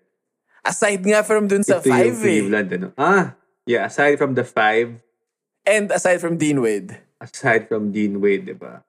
Aside 0.63 1.03
nga 1.03 1.27
from 1.27 1.51
dun 1.51 1.67
sa 1.67 1.83
ito 1.83 1.91
yung 1.91 2.15
5 2.15 2.23
eh. 2.23 2.23
Cleveland. 2.23 2.69
Ano. 2.71 2.89
Ah, 2.95 3.35
yeah. 3.67 3.89
Aside 3.91 4.21
from 4.21 4.39
the 4.39 4.45
five, 4.47 5.03
And 5.67 5.91
aside 5.93 6.21
from 6.23 6.39
Dean 6.39 6.61
Wade. 6.63 6.97
aside 7.21 7.69
from 7.69 7.93
Dean 7.93 8.17
Wade, 8.21 8.49
di 8.49 8.57
ba? 8.57 8.81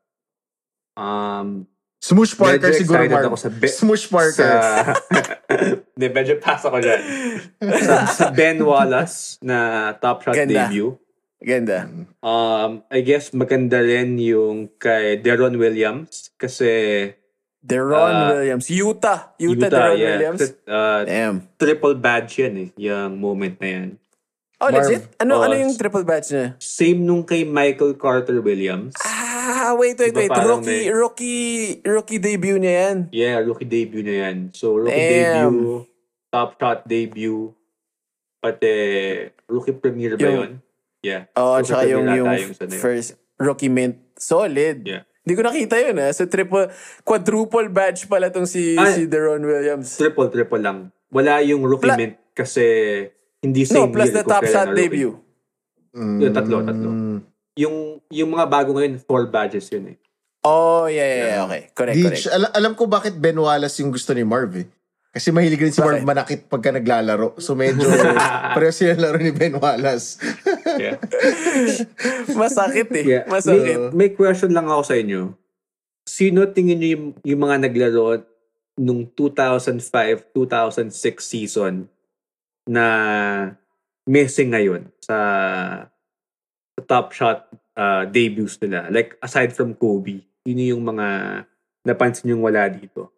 Um, 0.96 1.68
Smoosh 2.02 2.34
Parker 2.34 2.72
Medyo 2.72 2.80
siguro, 2.80 3.04
Marv. 3.06 3.28
ako 3.28 3.38
sa 3.38 3.50
be- 3.52 3.72
Smoosh 3.72 4.08
Parker. 4.08 4.40
sa... 4.40 4.96
Hindi, 5.62 6.08
medyo 6.10 6.36
pass 6.38 6.64
ako 6.64 6.78
dyan. 6.78 7.02
sa, 7.80 7.96
sa 8.18 8.26
Ben 8.30 8.58
Wallace 8.58 9.38
na 9.40 9.58
top 9.96 10.24
shot 10.24 10.34
Ganda. 10.34 10.66
debut. 10.66 10.98
Ganda. 11.38 11.90
Um, 12.22 12.86
I 12.88 13.02
guess 13.02 13.32
maganda 13.32 13.78
rin 13.78 14.16
yung 14.16 14.70
kay 14.76 15.18
Deron 15.18 15.58
Williams 15.58 16.30
kasi 16.36 16.70
Deron 17.58 17.98
Ah, 18.10 18.30
Williams. 18.32 18.66
Utah. 18.68 19.34
Utah, 19.38 19.70
Deron 19.70 19.96
yeah. 19.96 20.06
Williams. 20.12 20.42
Uh, 20.64 21.02
Damn. 21.06 21.36
triple 21.58 21.94
badge 21.96 22.42
yan 22.42 22.54
eh, 22.58 22.70
yung 22.76 23.18
moment 23.18 23.58
na 23.58 23.70
yan. 23.70 23.90
Oh, 24.58 24.70
Marv. 24.70 24.86
legit? 24.86 25.10
Ano, 25.18 25.42
Oh, 25.42 25.46
ano 25.46 25.58
yung 25.58 25.74
triple 25.74 26.06
batch 26.06 26.30
niya? 26.30 26.54
Same 26.58 27.02
nung 27.02 27.22
kay 27.22 27.42
Michael 27.42 27.98
Carter 27.98 28.38
Williams. 28.38 28.94
Ah, 29.02 29.31
wait, 29.76 29.96
wait, 29.96 30.12
Diba 30.12 30.20
wait. 30.20 30.30
parang 30.30 30.60
Rookie, 30.60 30.68
may- 30.68 30.90
rookie, 30.90 31.50
rookie 31.84 32.20
debut 32.20 32.58
niya 32.58 32.74
yan. 32.74 32.98
Yeah, 33.12 33.38
rookie 33.40 33.66
debut 33.66 34.02
na 34.02 34.14
yan. 34.28 34.38
So, 34.52 34.78
rookie 34.78 34.94
Damn. 34.94 35.54
debut, 35.54 35.86
top 36.30 36.50
shot 36.56 36.80
debut, 36.86 37.54
pati 38.38 38.72
rookie 39.46 39.74
premiere 39.74 40.16
ba 40.16 40.24
Yung- 40.24 40.38
yun? 40.38 40.54
Yeah. 41.02 41.22
Oo, 41.34 41.58
Rookie 41.58 41.66
tsaka 41.68 41.84
yung, 41.90 42.06
yung 42.08 42.30
first 42.78 43.10
rookie 43.36 43.70
mint. 43.70 43.98
Solid. 44.22 44.86
Yeah. 44.86 45.02
Hindi 45.26 45.34
ko 45.34 45.42
nakita 45.42 45.76
yun 45.78 45.98
ah. 45.98 46.14
So 46.14 46.26
triple, 46.26 46.70
quadruple 47.02 47.70
badge 47.70 48.06
pala 48.06 48.30
tong 48.30 48.46
si, 48.46 48.78
Ay. 48.78 48.94
si 48.94 49.02
Deron 49.06 49.42
Williams. 49.42 49.98
Triple, 49.98 50.30
triple 50.30 50.62
lang. 50.62 50.94
Wala 51.10 51.42
yung 51.42 51.66
rookie 51.66 51.90
Pla- 51.90 51.98
mint 51.98 52.22
kasi 52.34 52.66
hindi 53.42 53.66
No, 53.66 53.86
same 53.86 53.92
plus 53.92 54.14
year 54.14 54.22
the 54.22 54.24
top 54.24 54.46
shot 54.46 54.70
debut. 54.72 55.18
Yung 55.94 56.32
tatlo, 56.32 56.62
tatlo. 56.62 56.90
Yung, 57.60 58.00
yung 58.08 58.30
mga 58.32 58.46
bago 58.48 58.72
ngayon, 58.76 59.02
four 59.04 59.28
badges 59.28 59.68
yun 59.72 59.96
eh. 59.96 59.98
Oh, 60.42 60.90
yeah, 60.90 61.06
yeah, 61.06 61.28
yeah. 61.28 61.42
Okay. 61.46 61.62
Correct, 61.76 61.96
Di, 61.98 62.04
correct. 62.04 62.28
al- 62.34 62.54
alam 62.58 62.74
ko 62.74 62.90
bakit 62.90 63.14
Ben 63.14 63.38
Wallace 63.38 63.78
yung 63.84 63.94
gusto 63.94 64.16
ni 64.16 64.26
Marv 64.26 64.58
eh. 64.58 64.68
Kasi 65.12 65.28
mahilig 65.36 65.60
rin 65.60 65.76
si 65.76 65.84
Marv 65.84 66.08
manakit 66.08 66.48
pagka 66.48 66.72
naglalaro. 66.72 67.36
So 67.36 67.52
medyo 67.52 67.84
pareho 68.56 68.72
sila 68.72 68.96
laro 68.96 69.20
ni 69.20 69.36
Ben 69.36 69.52
Wallace. 69.60 70.16
Yeah. 70.80 70.98
Masakit 72.42 72.88
eh. 72.96 73.04
yeah. 73.20 73.24
Masakit. 73.28 73.92
May, 73.92 74.08
may 74.08 74.10
question 74.16 74.56
lang 74.56 74.72
ako 74.72 74.88
sa 74.88 74.96
inyo. 74.96 75.36
Sino 76.08 76.48
tingin 76.50 76.80
niyo 76.80 76.90
yung, 76.96 77.06
yung 77.28 77.42
mga 77.44 77.68
naglaro 77.68 78.24
nung 78.80 79.04
2005-2006 79.14 80.32
season 81.20 81.92
na 82.64 82.86
missing 84.08 84.56
ngayon 84.56 84.88
sa, 85.04 85.18
sa 86.82 86.90
top 86.90 87.14
shot 87.14 87.40
uh, 87.78 88.04
debuts 88.06 88.58
nila? 88.58 88.90
Like, 88.90 89.16
aside 89.22 89.54
from 89.54 89.78
Kobe, 89.78 90.26
sino 90.42 90.62
yung 90.66 90.82
mga 90.82 91.08
napansin 91.82 92.34
yung 92.34 92.42
wala 92.42 92.66
dito? 92.68 93.14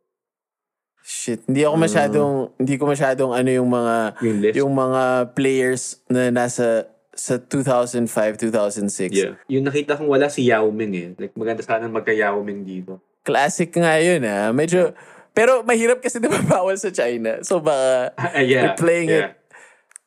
Shit, 0.99 1.43
hindi 1.47 1.67
ako 1.67 1.75
masyadong, 1.75 2.31
hindi 2.55 2.75
ko 2.75 2.87
masyadong 2.87 3.31
ano 3.31 3.49
yung 3.51 3.67
mga, 3.67 3.95
Yung 4.23 4.37
list? 4.39 4.55
yung 4.55 4.71
mga 4.71 5.03
players 5.35 5.83
na 6.07 6.31
nasa 6.31 6.87
sa 7.11 7.35
2005, 7.37 8.07
2006. 8.39 9.11
Yeah. 9.11 9.35
Yung 9.45 9.67
nakita 9.67 9.99
kong 9.99 10.07
wala 10.07 10.31
si 10.31 10.47
Yao 10.47 10.71
Ming 10.71 10.95
eh. 10.95 11.09
Like, 11.13 11.35
maganda 11.35 11.59
sana 11.59 11.85
magka 11.85 12.15
Yao 12.15 12.39
Ming 12.39 12.63
dito. 12.63 13.03
Classic 13.21 13.67
nga 13.69 13.99
yun 13.99 14.23
ah. 14.23 14.49
Medyo, 14.49 14.95
pero 15.29 15.59
mahirap 15.61 15.99
kasi 15.99 16.17
di 16.23 16.31
ba 16.31 16.39
bawal 16.39 16.79
sa 16.79 16.87
China. 16.89 17.43
So 17.43 17.59
baka, 17.59 18.15
Ah, 18.15 18.39
yeah. 18.39 18.71
They're 18.71 18.79
playing 18.79 19.09
yeah. 19.11 19.27
it. 19.27 19.31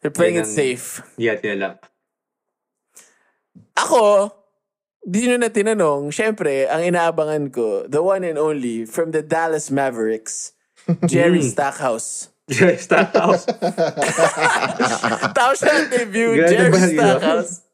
they're 0.00 0.10
playing 0.10 0.40
it 0.40 0.44
Yan 0.44 0.48
ang- 0.48 0.56
safe. 0.56 0.86
Yeah, 1.14 1.36
tinalak. 1.36 1.84
Ako, 3.76 4.32
di 5.00 5.26
nyo 5.26 5.36
na 5.36 5.48
tinanong, 5.48 6.10
syempre, 6.10 6.66
ang 6.66 6.82
inaabangan 6.82 7.50
ko, 7.50 7.84
the 7.86 8.00
one 8.00 8.24
and 8.24 8.36
only, 8.36 8.82
from 8.84 9.12
the 9.12 9.20
Dallas 9.20 9.68
Mavericks, 9.68 10.52
Jerry 11.10 11.42
Hmm. 11.42 11.50
Stackhouse. 11.50 12.30
Jerry 12.46 12.78
Stackhouse. 12.78 13.42
Tao 15.36 15.50
siya 15.52 15.72
ang 15.82 15.88
debut, 15.90 16.38
Jerry? 16.38 16.70
Stackhouse. 16.94 17.66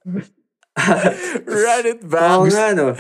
Run 1.45 1.85
it 1.85 2.01
back. 2.09 2.33
Oo 2.33 2.49
nga, 2.49 2.73
no? 2.73 2.97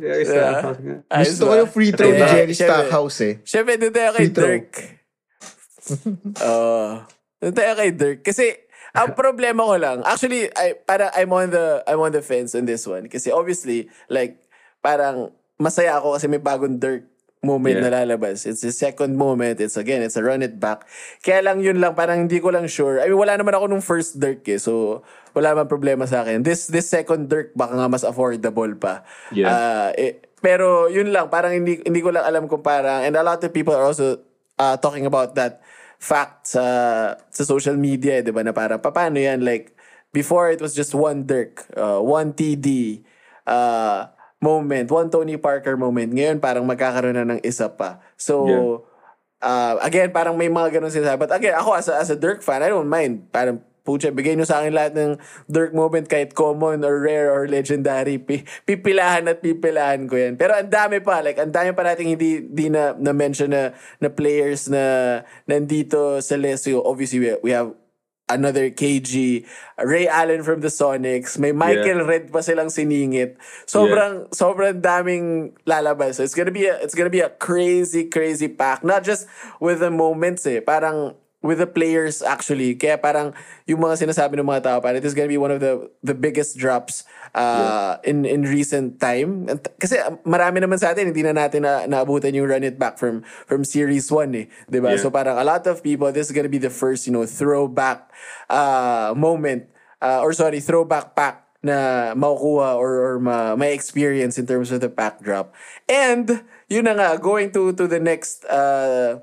Jerry. 0.00 0.24
Stackhouse 0.24 0.80
nga. 0.80 0.96
Gusto 1.20 1.42
ko 1.44 1.52
ba? 1.52 1.60
yung 1.60 1.70
free 1.70 1.92
throw 1.92 2.08
ni 2.08 2.16
Yeah, 2.16 2.32
Jerry. 2.32 2.54
Stackhouse 2.56 3.18
eh. 3.20 3.34
Siyempre, 3.44 3.76
doon 3.76 3.92
tayo 3.92 4.10
kay. 4.16 4.26
Dirk. 4.32 4.70
Oo. 6.40 7.04
doon 7.36 7.54
tayo 7.54 7.72
kay 7.76 7.90
Dirk. 7.92 8.18
Kasi, 8.24 8.44
ang 8.92 9.14
problema 9.20 9.62
ko 9.64 9.74
lang, 9.76 10.02
actually, 10.02 10.50
I, 10.54 10.74
para 10.74 11.10
I'm 11.14 11.30
on 11.30 11.50
the 11.50 11.82
I'm 11.86 12.00
on 12.00 12.12
the 12.12 12.22
fence 12.22 12.54
on 12.54 12.66
this 12.66 12.86
one. 12.86 13.06
Kasi 13.06 13.30
obviously, 13.30 13.86
like, 14.08 14.38
parang 14.80 15.30
masaya 15.56 16.00
ako 16.00 16.16
kasi 16.16 16.26
may 16.26 16.40
bagong 16.40 16.80
Dirk 16.80 17.04
moment 17.40 17.72
Yeah. 17.72 17.88
na 17.88 18.04
lalabas. 18.04 18.44
It's 18.44 18.60
a 18.64 18.72
second 18.72 19.16
moment. 19.16 19.60
It's 19.60 19.80
again, 19.80 20.04
it's 20.04 20.16
a 20.16 20.24
run 20.24 20.44
it 20.44 20.60
back. 20.60 20.84
Kaya 21.24 21.40
lang 21.40 21.64
yun 21.64 21.80
lang, 21.80 21.96
parang 21.96 22.28
hindi 22.28 22.36
ko 22.36 22.52
lang 22.52 22.68
sure. 22.68 23.00
I 23.00 23.08
mean, 23.08 23.16
wala 23.16 23.36
naman 23.40 23.56
ako 23.56 23.64
nung 23.72 23.84
first 23.84 24.20
Dirk 24.20 24.44
eh. 24.44 24.60
So, 24.60 25.00
wala 25.32 25.56
man 25.56 25.64
problema 25.64 26.04
sa 26.04 26.20
akin. 26.20 26.44
This 26.44 26.68
this 26.68 26.88
second 26.88 27.32
Dirk, 27.32 27.56
baka 27.56 27.80
nga 27.80 27.88
mas 27.88 28.04
affordable 28.04 28.76
pa. 28.76 29.08
Yeah. 29.32 29.48
Ah, 29.48 29.88
eh, 29.96 30.20
pero 30.44 30.88
yun 30.92 31.12
lang, 31.12 31.32
parang 31.32 31.52
hindi, 31.56 31.80
hindi 31.80 32.00
ko 32.00 32.12
lang 32.12 32.28
alam 32.28 32.44
kung 32.44 32.60
parang, 32.60 33.08
and 33.08 33.16
a 33.16 33.24
lot 33.24 33.40
of 33.40 33.52
people 33.52 33.72
are 33.72 33.88
also 33.88 34.20
uh, 34.60 34.76
talking 34.76 35.08
about 35.08 35.32
that 35.36 35.64
fact 36.00 36.56
sa, 36.56 36.64
sa 37.28 37.42
social 37.44 37.76
media, 37.76 38.18
eh, 38.18 38.24
di 38.24 38.32
ba, 38.32 38.40
na 38.40 38.56
parang, 38.56 38.80
paano 38.80 39.20
yan, 39.20 39.44
like, 39.44 39.76
before 40.10 40.48
it 40.50 40.58
was 40.58 40.72
just 40.72 40.96
one 40.96 41.28
Dirk, 41.28 41.68
uh, 41.76 42.00
one 42.00 42.32
TD, 42.32 43.04
uh, 43.44 44.08
moment, 44.40 44.88
one 44.88 45.12
Tony 45.12 45.36
Parker 45.36 45.76
moment. 45.76 46.10
Ngayon, 46.10 46.40
parang 46.40 46.64
magkakaroon 46.64 47.14
na 47.14 47.28
ng 47.36 47.40
isa 47.44 47.68
pa. 47.68 48.00
So, 48.16 48.48
uh, 49.44 49.76
again, 49.84 50.10
parang 50.10 50.40
may 50.40 50.48
mga 50.48 50.80
ganun 50.80 50.88
sinasabi. 50.88 51.28
But 51.28 51.36
again, 51.36 51.52
ako 51.52 51.76
as 51.76 51.86
a, 51.92 51.94
as 52.00 52.08
a 52.08 52.16
Dirk 52.16 52.40
fan, 52.40 52.64
I 52.64 52.72
don't 52.72 52.88
mind. 52.88 53.28
Parang, 53.28 53.60
pucha, 53.82 54.12
bigay 54.14 54.36
nyo 54.36 54.46
sa 54.46 54.62
akin 54.62 54.72
lahat 54.74 54.92
ng 54.96 55.12
Dirk 55.48 55.72
moment, 55.72 56.06
kahit 56.06 56.36
common 56.36 56.84
or 56.86 57.00
rare 57.00 57.32
or 57.32 57.48
legendary. 57.48 58.20
Pi, 58.20 58.44
pipilahan 58.68 59.28
at 59.28 59.40
pipilahan 59.42 60.06
ko 60.06 60.16
yan. 60.16 60.36
Pero 60.36 60.56
ang 60.56 60.70
dami 60.70 61.02
pa. 61.02 61.20
Like, 61.20 61.40
ang 61.40 61.52
dami 61.52 61.72
pa 61.72 61.82
nating 61.84 62.16
hindi, 62.16 62.44
hindi 62.44 62.66
na, 62.70 62.94
na-mention 62.94 63.50
na, 63.50 63.72
na 63.98 64.08
players 64.08 64.70
na 64.70 64.82
nandito 65.44 66.20
sa 66.20 66.36
list. 66.36 66.68
So, 66.68 66.84
obviously, 66.84 67.20
we, 67.20 67.30
we 67.44 67.50
have 67.52 67.74
another 68.30 68.70
KG, 68.70 69.44
Ray 69.82 70.06
Allen 70.06 70.46
from 70.46 70.62
the 70.62 70.70
Sonics, 70.70 71.36
may 71.36 71.50
Michael 71.50 72.06
Red 72.06 72.30
pa 72.30 72.40
silang 72.40 72.70
siningit. 72.70 73.36
Sobrang 73.66 74.30
sobrang 74.30 74.78
daming 74.78 75.58
lalabas. 75.66 76.16
So 76.16 76.22
it's 76.22 76.38
gonna 76.38 76.54
be 76.54 76.70
a, 76.70 76.78
it's 76.78 76.94
gonna 76.94 77.12
be 77.12 77.20
a 77.20 77.28
crazy 77.28 78.06
crazy 78.06 78.46
pack. 78.46 78.86
Not 78.86 79.02
just 79.02 79.26
with 79.58 79.82
the 79.82 79.90
moments 79.90 80.46
eh, 80.46 80.62
parang 80.62 81.18
with 81.40 81.58
the 81.58 81.66
players 81.66 82.20
actually. 82.20 82.76
Kaya 82.76 83.00
parang 83.00 83.32
yung 83.64 83.80
mga 83.80 84.04
sinasabi 84.04 84.36
ng 84.40 84.48
mga 84.48 84.62
tao, 84.64 84.78
parang 84.80 85.00
it 85.00 85.04
is 85.04 85.16
gonna 85.16 85.32
be 85.32 85.40
one 85.40 85.50
of 85.50 85.60
the 85.60 85.88
the 86.04 86.12
biggest 86.12 86.60
drops 86.60 87.04
uh, 87.32 87.96
in 88.04 88.28
in 88.28 88.44
recent 88.44 89.00
time. 89.00 89.48
Kasi 89.80 89.96
marami 90.24 90.60
naman 90.60 90.76
sa 90.76 90.92
atin 90.92 91.08
hindi 91.08 91.24
na 91.24 91.32
natin 91.32 91.64
na 91.64 91.88
naabutan 91.88 92.36
yung 92.36 92.48
run 92.48 92.64
it 92.64 92.76
back 92.76 93.00
from 93.00 93.24
from 93.48 93.64
series 93.64 94.12
1 94.12 94.36
eh, 94.36 94.46
ba? 94.68 94.92
Yeah. 94.92 95.00
So 95.00 95.08
parang 95.08 95.40
a 95.40 95.46
lot 95.46 95.64
of 95.64 95.80
people 95.80 96.12
this 96.12 96.28
is 96.28 96.32
gonna 96.36 96.52
be 96.52 96.60
the 96.60 96.72
first, 96.72 97.08
you 97.08 97.12
know, 97.12 97.24
throwback 97.24 98.12
uh, 98.52 99.16
moment 99.16 99.68
uh, 100.04 100.20
or 100.20 100.32
sorry, 100.36 100.60
throwback 100.60 101.16
pack 101.16 101.48
na 101.60 102.12
makukuha 102.16 102.76
or, 102.80 102.92
or 103.04 103.14
ma, 103.20 103.52
may 103.56 103.76
experience 103.76 104.40
in 104.40 104.48
terms 104.48 104.72
of 104.72 104.80
the 104.80 104.88
pack 104.88 105.20
drop. 105.20 105.52
And 105.88 106.44
yun 106.68 106.88
na 106.88 106.96
nga, 106.96 107.20
going 107.20 107.52
to 107.52 107.72
to 107.76 107.84
the 107.84 108.00
next 108.00 108.48
uh, 108.48 109.20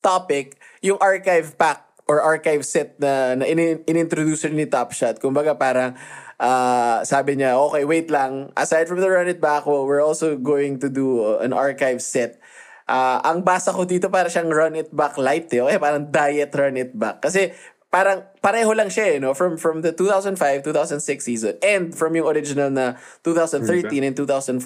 topic, 0.00 0.56
yung 0.80 0.98
archive 1.00 1.56
pack 1.56 1.84
or 2.10 2.18
archive 2.18 2.66
set 2.66 2.98
na, 2.98 3.38
na 3.38 3.46
in, 3.46 3.86
inintroduce 3.86 4.50
ni 4.50 4.66
Top 4.66 4.90
Shot. 4.90 5.22
Kumbaga 5.22 5.54
parang 5.54 5.94
ah, 6.40 7.04
sabi 7.06 7.38
niya, 7.38 7.54
okay, 7.70 7.86
wait 7.86 8.10
lang. 8.10 8.50
Aside 8.58 8.90
from 8.90 8.98
the 8.98 9.06
run 9.06 9.30
it 9.30 9.38
back, 9.38 9.68
well, 9.68 9.86
we're 9.86 10.02
also 10.02 10.34
going 10.34 10.80
to 10.82 10.90
do 10.90 11.22
uh, 11.22 11.38
an 11.44 11.52
archive 11.52 12.02
set. 12.02 12.42
Ah, 12.90 13.22
ang 13.22 13.46
basa 13.46 13.70
ko 13.70 13.86
dito 13.86 14.10
para 14.10 14.26
siyang 14.26 14.50
run 14.50 14.74
it 14.74 14.90
back 14.90 15.14
light 15.14 15.46
eh. 15.54 15.62
Okay, 15.62 15.78
parang 15.78 16.10
diet 16.10 16.50
run 16.58 16.74
it 16.74 16.90
back. 16.98 17.22
Kasi 17.22 17.54
parang 17.90 18.26
pareho 18.38 18.70
lang 18.74 18.90
siya 18.90 19.14
eh, 19.14 19.18
no? 19.18 19.34
From, 19.34 19.54
from 19.54 19.82
the 19.82 19.94
2005-2006 19.94 21.22
season 21.22 21.54
and 21.62 21.94
from 21.94 22.14
yung 22.14 22.26
original 22.26 22.70
na 22.70 22.98
2013 23.22 24.02
and 24.02 24.14
2014 24.18 24.58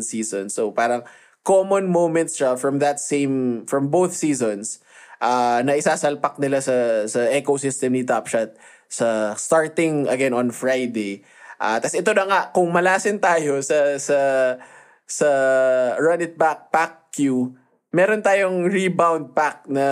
season. 0.00 0.48
So 0.48 0.72
parang 0.72 1.04
common 1.42 1.88
moments 1.88 2.36
siya 2.36 2.58
from 2.58 2.78
that 2.78 3.00
same, 3.00 3.66
from 3.66 3.88
both 3.88 4.12
seasons 4.12 4.80
ah 5.20 5.60
na 5.60 5.76
isasalpak 5.76 6.40
nila 6.40 6.64
sa, 6.64 7.04
sa 7.04 7.28
ecosystem 7.28 7.92
ni 7.92 8.08
Top 8.08 8.24
Shot 8.24 8.56
sa 8.90 9.36
starting 9.36 10.08
again 10.08 10.32
on 10.32 10.50
Friday. 10.50 11.22
Ah, 11.60 11.76
tas 11.76 11.92
ito 11.92 12.10
na 12.16 12.24
nga, 12.24 12.40
kung 12.56 12.72
malasin 12.72 13.20
tayo 13.20 13.60
sa 13.60 14.00
sa 14.00 14.18
sa 15.04 15.28
Run 16.00 16.24
It 16.24 16.40
Back 16.40 16.72
Pack 16.72 17.12
Q, 17.12 17.52
meron 17.92 18.24
tayong 18.24 18.66
rebound 18.66 19.36
pack 19.36 19.68
na 19.68 19.84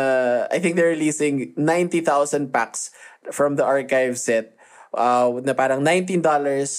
I 0.48 0.58
think 0.58 0.74
they're 0.74 0.96
releasing 0.96 1.52
90,000 1.60 2.48
packs 2.50 2.90
from 3.28 3.60
the 3.60 3.66
archive 3.68 4.16
set. 4.16 4.56
Uh, 4.88 5.44
na 5.44 5.52
parang 5.52 5.84
$19 5.84 6.24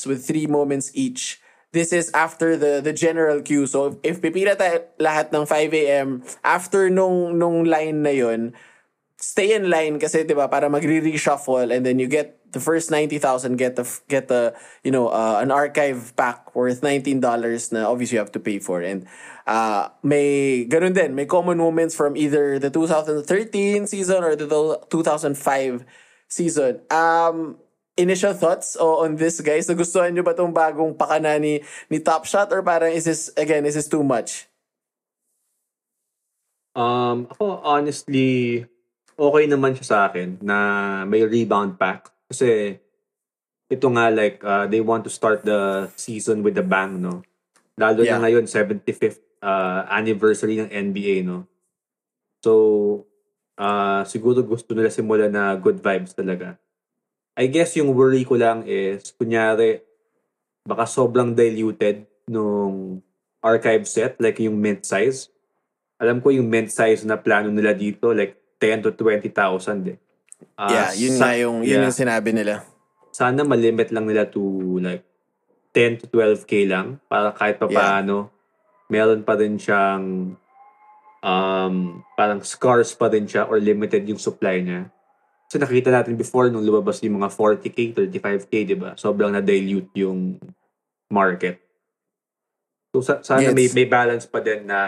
with 0.09 0.25
three 0.25 0.49
moments 0.49 0.89
each. 0.97 1.38
This 1.69 1.93
is 1.93 2.09
after 2.17 2.57
the 2.57 2.81
the 2.81 2.93
general 2.93 3.45
queue. 3.45 3.69
So 3.69 3.93
if, 3.93 3.93
if 4.01 4.15
pipila 4.25 4.57
tayo 4.57 4.89
lahat 4.97 5.29
ng 5.29 5.45
5 5.45 5.81
a.m. 5.85 6.25
after 6.41 6.89
nung 6.89 7.38
nung 7.38 7.61
line 7.61 8.01
na 8.01 8.09
yon, 8.09 8.57
stay 9.19 9.53
in 9.53 9.69
line 9.69 9.99
kasi 10.01 10.23
'di 10.23 10.33
ba 10.33 10.49
para 10.49 10.65
magre-reshuffle 10.71 11.69
and 11.69 11.85
then 11.85 11.99
you 11.99 12.07
get 12.07 12.39
the 12.51 12.59
first 12.59 12.89
90,000 12.89 13.57
get 13.57 13.75
the 13.75 13.85
get 14.07 14.27
the 14.27 14.55
you 14.81 14.89
know 14.89 15.09
uh, 15.09 15.38
an 15.43 15.51
archive 15.51 16.15
pack 16.15 16.55
worth 16.55 16.81
$19 16.81 17.21
na 17.71 17.85
obviously 17.85 18.15
you 18.15 18.23
have 18.23 18.31
to 18.33 18.41
pay 18.41 18.57
for 18.57 18.81
and 18.81 19.05
uh, 19.45 19.89
may 20.01 20.65
ganun 20.65 20.95
din 20.95 21.13
may 21.13 21.27
common 21.27 21.59
moments 21.59 21.93
from 21.93 22.17
either 22.17 22.57
the 22.57 22.71
2013 22.71 23.85
season 23.85 24.23
or 24.23 24.33
the 24.33 24.47
2005 24.89 25.85
season 26.25 26.81
um 26.89 27.59
initial 27.99 28.31
thoughts 28.31 28.79
o- 28.79 29.03
on 29.03 29.13
this 29.13 29.43
guys 29.43 29.67
nagustuhan 29.67 30.09
nyo 30.09 30.23
ba 30.23 30.31
tong 30.31 30.49
bagong 30.49 30.95
pakana 30.95 31.35
ni 31.35 31.59
ni 31.87 31.99
Top 31.99 32.23
Shot 32.23 32.49
or 32.49 32.63
parang 32.63 32.89
is 32.89 33.03
this 33.03 33.27
again 33.35 33.67
is 33.67 33.75
this 33.75 33.91
too 33.91 34.01
much 34.01 34.47
Um, 36.69 37.27
ako 37.27 37.59
honestly, 37.59 38.63
okay 39.17 39.43
naman 39.49 39.75
siya 39.75 39.83
sa 39.85 39.97
akin 40.07 40.39
na 40.39 40.57
may 41.03 41.25
rebound 41.25 41.75
pack. 41.75 42.07
Kasi 42.29 42.77
ito 43.67 43.87
nga 43.91 44.07
like 44.07 44.39
uh, 44.45 44.63
they 44.63 44.79
want 44.79 45.03
to 45.03 45.11
start 45.11 45.43
the 45.43 45.89
season 45.99 46.39
with 46.39 46.55
a 46.55 46.63
bang, 46.63 47.01
no? 47.01 47.25
Lalo 47.75 48.05
Yeah. 48.05 48.15
na 48.15 48.23
ngayon 48.23 48.47
75th 48.47 49.19
uh, 49.43 49.83
anniversary 49.91 50.61
ng 50.61 50.71
NBA, 50.71 51.25
no? 51.25 51.49
So 52.39 52.53
uh, 53.59 54.05
siguro 54.07 54.39
gusto 54.39 54.71
nila 54.71 54.87
simulan 54.87 55.33
na 55.33 55.57
good 55.59 55.83
vibes 55.83 56.15
talaga. 56.15 56.55
I 57.39 57.48
guess 57.48 57.72
yung 57.79 57.96
worry 57.96 58.27
ko 58.27 58.36
lang 58.36 58.67
is 58.67 59.15
kunyari 59.15 59.79
baka 60.67 60.84
sobrang 60.84 61.31
diluted 61.31 62.03
nung 62.27 63.00
archive 63.39 63.88
set 63.88 64.19
like 64.19 64.38
yung 64.43 64.60
mint 64.60 64.84
size 64.84 65.31
alam 66.00 66.19
ko 66.19 66.31
yung 66.31 66.48
mint 66.48 66.72
size 66.72 67.03
na 67.03 67.19
plano 67.19 67.51
nila 67.51 67.75
dito, 67.75 68.15
like 68.15 68.39
10 68.55 68.88
to 68.88 68.91
20,000 68.96 69.36
eh. 69.91 69.98
Ah, 70.55 70.72
yeah 70.72 70.89
yun 70.96 71.15
sa- 71.19 71.27
nga 71.27 71.31
yung 71.36 71.58
yun 71.63 71.79
yeah. 71.79 71.86
yung 71.88 71.96
sinabi 71.96 72.31
nila 72.31 72.63
Sana 73.12 73.43
malimit 73.43 73.91
lang 73.91 74.08
nila 74.08 74.24
to 74.27 74.39
like 74.79 75.03
10 75.75 76.03
to 76.03 76.05
12k 76.08 76.67
lang 76.67 77.03
para 77.12 77.36
kahit 77.36 77.60
pa 77.60 77.67
Yeah. 77.67 77.75
paano 77.75 78.15
meron 78.88 79.22
pa 79.27 79.36
rin 79.36 79.60
siyang 79.60 80.36
um, 81.19 81.75
parang 82.15 82.41
scarce 82.43 82.96
pa 82.96 83.12
rin 83.12 83.27
siya 83.27 83.46
or 83.46 83.60
limited 83.60 84.08
yung 84.08 84.17
supply 84.17 84.63
niya. 84.63 84.89
Kasi 85.49 85.57
nakita 85.57 85.89
natin 85.89 86.13
before 86.13 86.53
nung 86.53 86.61
lumabas 86.61 87.01
yung 87.01 87.17
mga 87.17 87.33
40k, 87.33 87.97
35k, 87.97 88.53
di 88.69 88.77
ba? 88.77 88.93
Sobrang 88.93 89.33
na-dilute 89.33 89.89
yung 89.97 90.37
market. 91.09 91.57
So 92.93 93.01
sa- 93.01 93.25
sana 93.25 93.49
Yes. 93.49 93.57
may, 93.57 93.67
may 93.73 93.87
balance 93.89 94.29
pa 94.29 94.45
din 94.45 94.69
na 94.69 94.79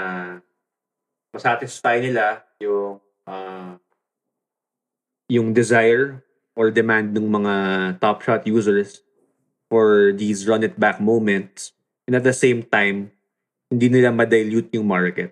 masatisfy 1.33 1.97
nila 1.97 2.45
yung 2.61 3.01
ah, 3.25 3.81
yung 5.25 5.49
desire 5.49 6.21
or 6.53 6.69
demand 6.69 7.09
ng 7.09 7.25
mga 7.25 7.53
top 7.97 8.21
shot 8.21 8.45
users 8.45 9.01
for 9.65 10.13
these 10.13 10.45
run 10.45 10.61
it 10.61 10.77
back 10.77 11.01
moments 11.01 11.73
and 12.05 12.13
at 12.13 12.21
the 12.27 12.35
same 12.35 12.61
time 12.61 13.09
hindi 13.71 13.87
nila 13.87 14.11
ma-dilute 14.11 14.75
yung 14.77 14.85
market. 14.85 15.31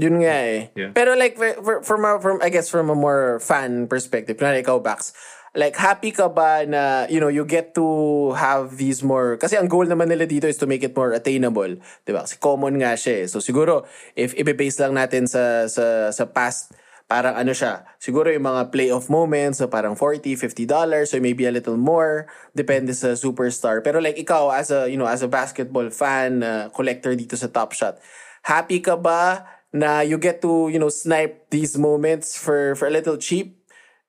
Yun 0.00 0.24
nga 0.24 0.36
eh. 0.48 0.72
Yeah. 0.72 0.90
Pero 0.96 1.12
like, 1.12 1.36
for, 1.36 1.84
from, 1.84 2.04
a, 2.04 2.16
from, 2.20 2.40
I 2.40 2.48
guess 2.48 2.72
from 2.72 2.88
a 2.88 2.96
more 2.96 3.40
fan 3.40 3.86
perspective, 3.88 4.40
kunwari 4.40 4.64
ikaw, 4.64 4.80
Bax, 4.80 5.12
like, 5.52 5.76
happy 5.76 6.16
ka 6.16 6.32
ba 6.32 6.64
na, 6.64 7.04
you 7.12 7.20
know, 7.20 7.28
you 7.28 7.44
get 7.44 7.76
to 7.76 8.32
have 8.32 8.80
these 8.80 9.04
more, 9.04 9.36
kasi 9.36 9.60
ang 9.60 9.68
goal 9.68 9.84
naman 9.84 10.08
nila 10.08 10.24
dito 10.24 10.48
is 10.48 10.56
to 10.56 10.66
make 10.66 10.80
it 10.80 10.96
more 10.96 11.12
attainable. 11.12 11.76
Di 12.08 12.10
ba? 12.12 12.24
Kasi 12.24 12.40
common 12.40 12.80
nga 12.80 12.96
siya 12.96 13.24
eh. 13.24 13.26
So 13.28 13.44
siguro, 13.44 13.84
if 14.16 14.32
ibe-base 14.32 14.80
lang 14.80 14.96
natin 14.96 15.28
sa, 15.28 15.68
sa, 15.68 16.08
sa 16.08 16.24
past, 16.24 16.72
parang 17.04 17.36
ano 17.36 17.52
siya, 17.52 17.84
siguro 18.00 18.32
yung 18.32 18.48
mga 18.48 18.72
playoff 18.72 19.12
moments, 19.12 19.60
so 19.60 19.68
parang 19.68 19.92
40, 19.92 20.32
50 20.40 20.64
dollars, 20.64 21.12
or 21.12 21.20
maybe 21.20 21.44
a 21.44 21.52
little 21.52 21.76
more, 21.76 22.24
depende 22.56 22.96
sa 22.96 23.12
superstar. 23.12 23.84
Pero 23.84 24.00
like 24.00 24.16
ikaw, 24.16 24.48
as 24.48 24.72
a, 24.72 24.88
you 24.88 24.96
know, 24.96 25.04
as 25.04 25.20
a 25.20 25.28
basketball 25.28 25.92
fan, 25.92 26.40
uh, 26.40 26.72
collector 26.72 27.12
dito 27.12 27.36
sa 27.36 27.52
Top 27.52 27.76
Shot, 27.76 28.00
happy 28.48 28.80
ka 28.80 28.96
ba 28.96 29.44
na 29.72 30.04
you 30.04 30.20
get 30.20 30.44
to, 30.44 30.68
you 30.68 30.78
know, 30.78 30.92
snipe 30.92 31.48
these 31.50 31.76
moments 31.80 32.36
for, 32.36 32.76
for 32.76 32.86
a 32.86 32.92
little 32.92 33.16
cheap? 33.16 33.58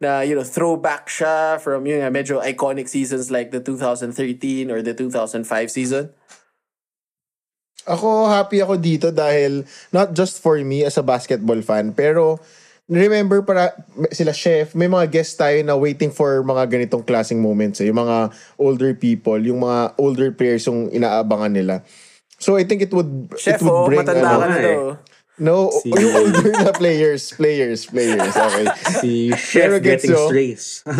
Na, 0.03 0.19
you 0.19 0.35
know, 0.35 0.43
throwback 0.43 1.07
siya 1.07 1.59
from, 1.63 1.87
yun 1.87 2.03
nga, 2.03 2.11
medyo 2.11 2.43
iconic 2.43 2.91
seasons 2.91 3.31
like 3.31 3.51
the 3.51 3.63
2013 3.63 4.11
or 4.69 4.83
the 4.83 4.93
2005 4.93 5.47
season? 5.71 6.11
Ako 7.87 8.27
happy 8.31 8.63
ako 8.63 8.79
dito 8.79 9.11
dahil 9.11 9.63
not 9.91 10.11
just 10.15 10.39
for 10.39 10.59
me 10.59 10.83
as 10.83 10.95
a 10.95 11.03
basketball 11.03 11.59
fan, 11.59 11.91
pero 11.91 12.39
remember 12.87 13.43
para 13.43 13.75
sila 14.11 14.35
chef, 14.35 14.75
may 14.75 14.87
mga 14.87 15.11
guest 15.11 15.39
tayo 15.39 15.59
na 15.63 15.75
waiting 15.75 16.11
for 16.11 16.43
mga 16.43 16.67
ganitong 16.67 17.03
klaseng 17.03 17.39
moments. 17.39 17.79
Eh. 17.79 17.87
Yung 17.87 17.99
mga 17.99 18.31
older 18.59 18.91
people, 18.95 19.39
yung 19.39 19.63
mga 19.63 19.95
older 19.99 20.31
players 20.31 20.67
yung 20.67 20.91
inaabangan 20.91 21.51
nila. 21.51 21.75
So 22.39 22.59
I 22.59 22.67
think 22.67 22.83
it 22.83 22.91
would 22.91 23.31
Chef, 23.39 23.59
it 23.59 23.63
would 23.63 23.71
oh, 23.71 23.87
bring 23.87 24.03
matanda 24.03 24.27
ano, 24.27 24.39
ka 24.39 24.47
na 24.47 24.57
eh. 24.59 24.77
No, 25.33 25.73
Si- 25.73 25.89
yung 25.89 26.13
older 26.13 26.53
na 26.53 26.69
players, 26.71 27.33
players, 27.33 27.89
players. 27.89 28.21
Okay. 28.29 28.65
Si 29.01 29.11
chef 29.33 29.65
Pero 29.65 29.75
getting 29.81 30.13
yun. 30.13 30.27
strays. 30.29 30.63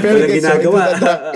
Pero 0.00 0.16
Walang 0.16 0.32
gets 0.32 0.32
yun, 0.32 0.40
ginagawa. 0.40 0.80
attract- 0.90 1.28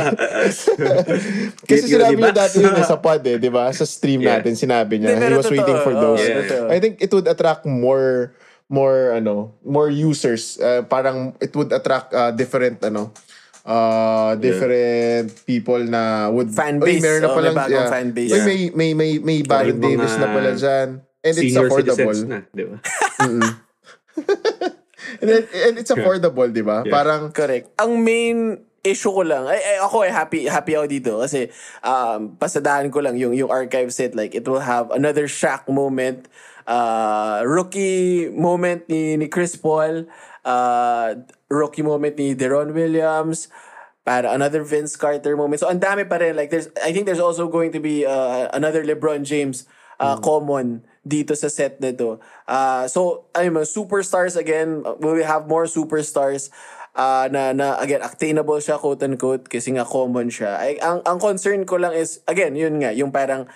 Kasi 1.69 1.85
sinabi 1.87 2.15
niya 2.15 2.25
diba? 2.25 2.31
dati 2.35 2.57
yun 2.59 2.73
eh, 2.73 2.87
sa 2.87 2.97
pod 2.97 3.21
eh, 3.23 3.37
di 3.37 3.51
ba? 3.51 3.69
Sa 3.71 3.85
stream 3.85 4.21
Yeah. 4.21 4.41
natin, 4.41 4.57
sinabi 4.57 4.97
niya. 4.97 5.13
He 5.13 5.21
pero 5.21 5.37
was 5.37 5.51
waiting 5.51 5.79
for 5.83 5.93
those. 5.93 6.21
Oo, 6.21 6.33
Yeah. 6.33 6.73
I 6.73 6.79
think 6.81 7.01
it 7.01 7.13
would 7.13 7.29
attract 7.29 7.65
more 7.65 8.33
more 8.69 9.13
ano 9.13 9.57
more 9.65 9.89
users 9.89 10.57
Uh, 10.59 10.85
parang 10.85 11.33
it 11.39 11.53
would 11.53 11.73
attract 11.73 12.13
uh, 12.13 12.29
different 12.31 12.77
ano 12.83 13.13
uh 13.69 14.33
different 14.41 15.29
people 15.45 15.77
na 15.79 16.27
would 16.27 16.49
Fan 16.49 16.81
base. 16.81 17.05
meron 17.05 17.21
na 17.21 17.29
Oh, 17.29 17.37
palang 17.37 17.53
may 17.53 17.61
bagong 17.61 17.89
fan 17.93 18.09
base. 18.11 18.33
Uy, 18.33 18.41
may 18.41 18.61
may 18.73 18.91
may 18.97 19.11
may 19.21 19.39
Baron 19.45 19.77
Davis 19.77 20.17
na 20.17 20.33
pala 20.33 20.57
dyan 20.57 20.89
and 21.21 21.35
it's 21.37 21.53
affordable 21.55 22.17
na, 22.25 22.39
di 22.49 22.65
ba? 22.65 22.77
and, 25.21 25.29
it- 25.31 25.51
and 25.53 25.75
it's 25.77 25.91
affordable 25.91 26.49
di 26.49 26.63
ba 26.63 26.83
Yeah. 26.83 26.93
parang 26.93 27.31
Correct. 27.31 27.71
Ang 27.77 28.01
main 28.01 28.39
issue 28.81 29.11
ko 29.11 29.21
lang, 29.21 29.45
ay, 29.45 29.59
ay 29.59 29.77
ako 29.79 30.07
ay 30.07 30.13
happy 30.15 30.49
happy 30.49 30.73
ako 30.73 30.87
dito 30.89 31.13
kasi 31.21 31.51
um, 31.83 32.35
pasadahan 32.35 32.89
ko 32.89 33.03
lang 33.03 33.19
yung 33.19 33.35
yung 33.35 33.51
archive 33.51 33.93
set 33.93 34.15
like 34.15 34.33
it 34.33 34.47
will 34.47 34.63
have 34.63 34.89
another 34.91 35.29
Shaq 35.29 35.67
moment, 35.69 36.25
uh, 36.65 37.43
rookie 37.45 38.31
moment 38.33 38.87
ni 38.89 39.19
ni 39.19 39.27
Chris 39.29 39.59
Paul, 39.59 40.07
uh, 40.49 41.21
rookie 41.53 41.85
moment 41.85 42.17
ni 42.17 42.33
Deron 42.33 42.73
Williams, 42.73 43.53
para 44.09 44.33
another 44.33 44.65
Vince 44.65 44.97
Carter 44.97 45.37
moment. 45.37 45.61
So 45.61 45.69
ang 45.69 45.85
dami 45.85 46.09
pa 46.09 46.17
rin 46.17 46.33
like 46.33 46.49
there's 46.49 46.73
I 46.81 46.97
think 46.97 47.05
there's 47.05 47.21
also 47.21 47.45
going 47.45 47.77
to 47.77 47.81
be 47.85 48.09
uh, 48.09 48.49
another 48.57 48.81
LeBron 48.81 49.29
James 49.29 49.69
uh, 50.01 50.17
common 50.17 50.87
dito 51.05 51.35
sa 51.37 51.49
set 51.49 51.81
na 51.81 51.93
to. 51.93 52.21
Uh, 52.45 52.85
so, 52.87 53.29
ayun 53.35 53.57
mo, 53.57 53.63
superstars 53.65 54.37
again, 54.37 54.85
we 55.01 55.09
will 55.19 55.27
have 55.27 55.49
more 55.49 55.65
superstars 55.65 56.53
uh, 56.95 57.27
na, 57.33 57.57
na, 57.57 57.81
again, 57.81 58.05
attainable 58.05 58.61
siya, 58.61 58.77
quote-unquote, 58.77 59.49
kasi 59.49 59.73
nga 59.73 59.89
common 59.89 60.29
siya. 60.29 60.61
Ay, 60.61 60.77
ang, 60.85 61.01
ang 61.09 61.17
concern 61.17 61.65
ko 61.65 61.81
lang 61.81 61.97
is, 61.97 62.21
again, 62.29 62.53
yun 62.55 62.77
nga, 62.85 62.93
yung 62.93 63.09
parang, 63.09 63.49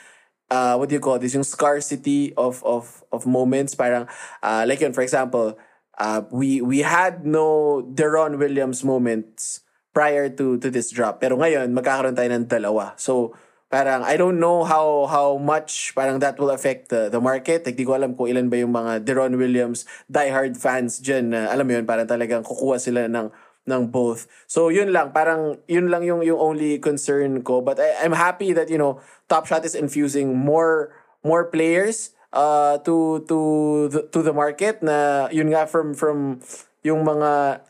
uh, 0.48 0.74
what 0.80 0.88
do 0.88 0.96
you 0.96 1.04
call 1.04 1.20
this, 1.20 1.36
yung 1.36 1.46
scarcity 1.46 2.32
of, 2.40 2.64
of, 2.64 3.04
of 3.12 3.28
moments, 3.28 3.76
parang, 3.76 4.08
uh, 4.40 4.64
like 4.64 4.80
yun, 4.80 4.96
for 4.96 5.04
example, 5.04 5.52
uh, 5.98 6.22
we, 6.30 6.60
we 6.60 6.80
had 6.80 7.26
no 7.26 7.82
Deron 7.82 8.38
Williams 8.38 8.84
moments 8.84 9.62
prior 9.92 10.28
to 10.32 10.56
to 10.58 10.72
this 10.72 10.88
drop. 10.88 11.20
Pero 11.20 11.36
ngayon, 11.36 11.76
magkakaroon 11.76 12.16
tayo 12.16 12.32
ng 12.32 12.48
dalawa. 12.48 12.96
So, 12.96 13.36
parang 13.68 14.04
I 14.04 14.16
don't 14.16 14.40
know 14.40 14.64
how 14.64 15.08
how 15.08 15.36
much 15.36 15.92
parang 15.96 16.20
that 16.20 16.40
will 16.40 16.52
affect 16.52 16.88
the, 16.88 17.12
the 17.12 17.20
market. 17.20 17.64
Like, 17.64 17.76
di 17.76 17.84
ko 17.84 17.96
alam 17.96 18.16
kung 18.16 18.32
ilan 18.32 18.48
ba 18.48 18.56
yung 18.60 18.72
mga 18.72 19.04
Deron 19.04 19.36
Williams 19.36 19.84
diehard 20.08 20.56
fans 20.56 21.00
dyan 21.00 21.32
na 21.32 21.52
alam 21.52 21.68
mo 21.68 21.76
yun, 21.76 21.84
parang 21.84 22.08
talagang 22.08 22.44
kukuha 22.44 22.80
sila 22.80 23.08
ng 23.08 23.28
ng 23.62 23.82
both. 23.94 24.26
So 24.50 24.74
yun 24.74 24.90
lang, 24.90 25.14
parang 25.14 25.60
yun 25.70 25.86
lang 25.86 26.02
yung 26.02 26.24
yung 26.24 26.40
only 26.40 26.82
concern 26.82 27.44
ko. 27.46 27.62
But 27.62 27.78
I, 27.78 28.02
I'm 28.02 28.16
happy 28.16 28.52
that 28.56 28.72
you 28.72 28.80
know 28.80 28.98
Top 29.28 29.46
Shot 29.46 29.62
is 29.62 29.76
infusing 29.76 30.34
more 30.34 30.92
more 31.22 31.46
players 31.46 32.16
uh 32.32 32.80
to 32.82 33.20
to 33.28 33.38
the, 33.92 34.00
to 34.08 34.24
the 34.24 34.32
market 34.32 34.80
na 34.80 35.28
yun 35.28 35.52
nga 35.52 35.68
from 35.68 35.92
from 35.92 36.40
yung 36.82 37.04
mga 37.04 37.60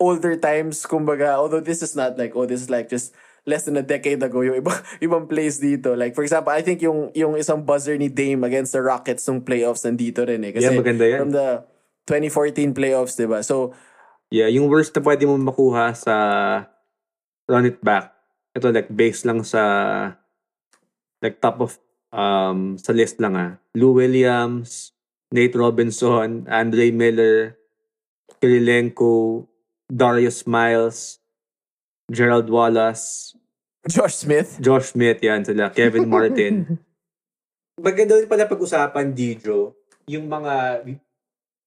older 0.00 0.36
times 0.36 0.84
kumbaga 0.84 1.36
although 1.36 1.60
this 1.60 1.80
is 1.80 1.96
not 1.96 2.16
like 2.16 2.32
oh 2.36 2.44
this 2.44 2.60
is 2.60 2.70
like 2.72 2.88
just 2.88 3.12
less 3.48 3.64
than 3.64 3.76
a 3.76 3.84
decade 3.84 4.20
ago 4.20 4.44
yung 4.44 4.60
ibang 4.60 4.76
ibang 5.04 5.24
plays 5.24 5.60
dito 5.60 5.96
like 5.96 6.12
for 6.12 6.22
example 6.24 6.52
I 6.52 6.60
think 6.60 6.84
yung 6.84 7.12
yung 7.16 7.36
isang 7.36 7.64
buzzer 7.64 7.96
ni 7.96 8.12
Dame 8.12 8.44
against 8.44 8.76
the 8.76 8.84
Rockets 8.84 9.24
nung 9.28 9.40
playoffs 9.40 9.84
nandito 9.84 10.24
rin 10.24 10.44
eh 10.44 10.52
kasi 10.52 10.68
Yeah, 10.68 10.76
maganda 10.76 11.04
yan. 11.08 11.18
from 11.24 11.32
the 11.32 11.48
2014 12.08 12.76
playoffs 12.76 13.16
diba 13.16 13.40
so 13.40 13.72
Yeah, 14.30 14.46
yung 14.46 14.70
worst 14.70 14.94
na 14.94 15.02
pwede 15.02 15.26
mo 15.26 15.34
makuha 15.34 15.90
sa 15.90 16.14
run 17.50 17.66
it 17.66 17.82
back. 17.82 18.14
Ito 18.54 18.70
like 18.70 18.86
based 18.86 19.26
lang 19.26 19.42
sa 19.42 19.62
like 21.18 21.42
top 21.42 21.58
of 21.58 21.82
um 22.10 22.78
sa 22.78 22.92
list 22.94 23.18
lang 23.22 23.34
ah. 23.38 23.52
Lou 23.74 23.94
Williams, 23.96 24.94
Nate 25.30 25.54
Robinson, 25.54 26.46
Andre 26.50 26.90
Miller, 26.90 27.54
Kirilenko, 28.42 29.46
Darius 29.86 30.46
Miles, 30.46 31.18
Gerald 32.10 32.50
Wallace, 32.50 33.34
Josh 33.88 34.26
Smith. 34.26 34.58
Josh 34.60 34.92
Smith, 34.92 35.22
yan 35.22 35.46
sila, 35.46 35.70
Kevin 35.72 36.10
Martin. 36.10 36.78
Maganda 37.80 38.20
rin 38.20 38.28
pala 38.28 38.44
pag-usapan, 38.44 39.14
Dijo, 39.16 39.72
yung 40.04 40.28
mga 40.28 40.84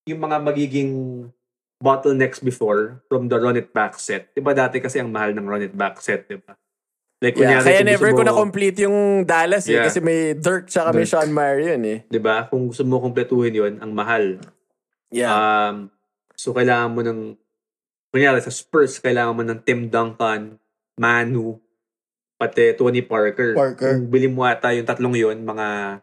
yung 0.04 0.20
mga 0.20 0.38
magiging 0.44 0.92
bottlenecks 1.80 2.40
before 2.44 3.04
from 3.08 3.28
the 3.28 3.40
run 3.40 3.60
it 3.60 3.72
back 3.76 4.00
set. 4.00 4.32
'Di 4.32 4.40
ba 4.44 4.56
dati 4.56 4.80
kasi 4.80 5.00
ang 5.00 5.12
mahal 5.12 5.36
ng 5.36 5.48
run 5.48 5.68
it 5.68 5.76
back 5.76 6.00
set, 6.00 6.28
'di 6.28 6.40
ba? 6.44 6.56
Like 7.24 7.40
Yeah, 7.40 7.64
kaya 7.64 7.88
never 7.88 8.12
ko 8.12 8.28
na-complete 8.28 8.84
yung 8.84 9.24
Dallas 9.24 9.64
eh. 9.72 9.80
Yeah. 9.80 9.88
Kasi 9.88 10.04
may 10.04 10.36
Dirk 10.36 10.68
tsaka 10.68 10.92
may 10.92 11.08
Dirk. 11.08 11.16
Sean 11.16 11.32
Marion 11.32 11.80
eh. 11.88 12.04
'di 12.12 12.20
ba? 12.20 12.52
Kung 12.52 12.68
gusto 12.68 12.84
mo 12.84 13.00
kumpletuhin 13.00 13.56
'yon, 13.56 13.74
ang 13.80 13.96
mahal. 13.96 14.44
Yeah. 15.08 15.32
Um, 15.32 15.88
so 16.36 16.52
kailangan 16.52 16.92
mo 16.92 17.00
ng 17.00 17.40
kunyari 18.12 18.44
sa 18.44 18.52
Spurs, 18.52 19.00
kailangan 19.00 19.40
mo 19.40 19.44
ng 19.48 19.64
Tim 19.64 19.88
Duncan, 19.88 20.60
Manu, 21.00 21.64
pati 22.36 22.76
Tony 22.76 23.00
Parker. 23.00 23.56
Parker. 23.56 24.04
Kung 24.04 24.12
bili 24.12 24.28
mo 24.28 24.44
ata 24.44 24.76
yung 24.76 24.84
tatlong 24.84 25.16
yon 25.16 25.48
mga 25.48 26.00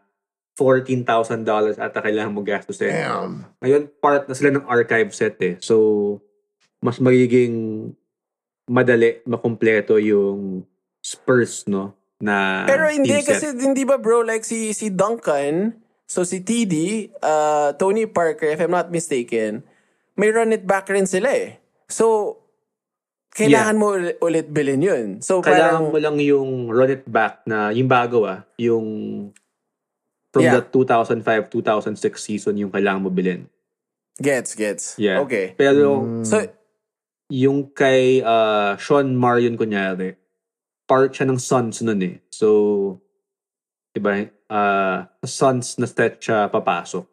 $14,000 0.57 1.79
ata 1.79 1.99
kailangan 2.01 2.33
mo 2.33 2.41
gastusin. 2.43 2.91
Damn. 2.91 3.45
Ngayon, 3.63 3.83
part 4.03 4.27
na 4.27 4.35
sila 4.35 4.51
ng 4.51 4.67
archive 4.67 5.13
set 5.15 5.37
eh. 5.39 5.55
So, 5.63 6.17
mas 6.83 6.99
magiging 6.99 7.53
madali 8.67 9.23
makumpleto 9.23 9.95
yung 10.01 10.65
Spurs, 11.01 11.65
no? 11.65 11.93
Na 12.17 12.63
Pero 12.63 12.85
hindi 12.87 13.09
team 13.11 13.25
set. 13.25 13.27
kasi 13.27 13.45
hindi 13.57 13.81
ba 13.81 13.97
bro 13.97 14.21
like 14.21 14.45
si 14.45 14.71
si 14.71 14.87
Duncan, 14.87 15.73
so 16.05 16.21
si 16.21 16.39
TD, 16.39 17.09
uh, 17.17 17.73
Tony 17.75 18.05
Parker 18.05 18.45
if 18.47 18.61
I'm 18.61 18.69
not 18.69 18.89
mistaken, 18.89 19.65
may 20.13 20.29
run 20.29 20.51
it 20.51 20.63
back 20.63 20.85
rin 20.87 21.05
sila 21.05 21.33
eh. 21.33 21.57
So 21.89 22.37
kailangan 23.31 23.75
mo 23.75 23.95
uli- 23.95 24.19
ulit 24.19 24.47
bilhin 24.47 24.83
yun. 24.83 25.07
So 25.19 25.39
Kailangan 25.39 25.81
parang 25.81 25.89
mo 25.89 25.97
lang 25.97 26.17
yung 26.19 26.67
run 26.67 26.91
it 26.91 27.07
back 27.07 27.41
na, 27.43 27.71
yung 27.71 27.87
bago 27.87 28.27
ah, 28.27 28.43
yung 28.55 28.85
from 30.29 30.43
Yeah. 30.43 30.59
the 30.59 30.63
2005-2006 30.63 31.97
season 32.17 32.55
yung 32.55 32.69
kailangan 32.69 33.01
mo 33.01 33.09
bilhin. 33.09 33.49
gets 34.21 34.53
gets. 34.53 34.93
Yeah. 35.01 35.25
Okay. 35.25 35.57
Pero 35.57 36.05
Mm. 36.05 36.21
So 36.21 36.37
yung 37.27 37.71
kay 37.71 38.21
uh, 38.21 38.77
Sean 38.77 39.15
Marion 39.15 39.57
kunyari, 39.57 40.13
part 40.91 41.15
siya 41.15 41.31
ng 41.31 41.39
Suns 41.39 41.79
nun 41.79 42.03
eh. 42.03 42.19
So, 42.27 42.99
diba, 43.95 44.27
uh, 44.51 45.07
sa 45.23 45.27
Suns 45.27 45.79
na 45.79 45.87
set 45.87 46.19
siya 46.19 46.51
papasok. 46.51 47.07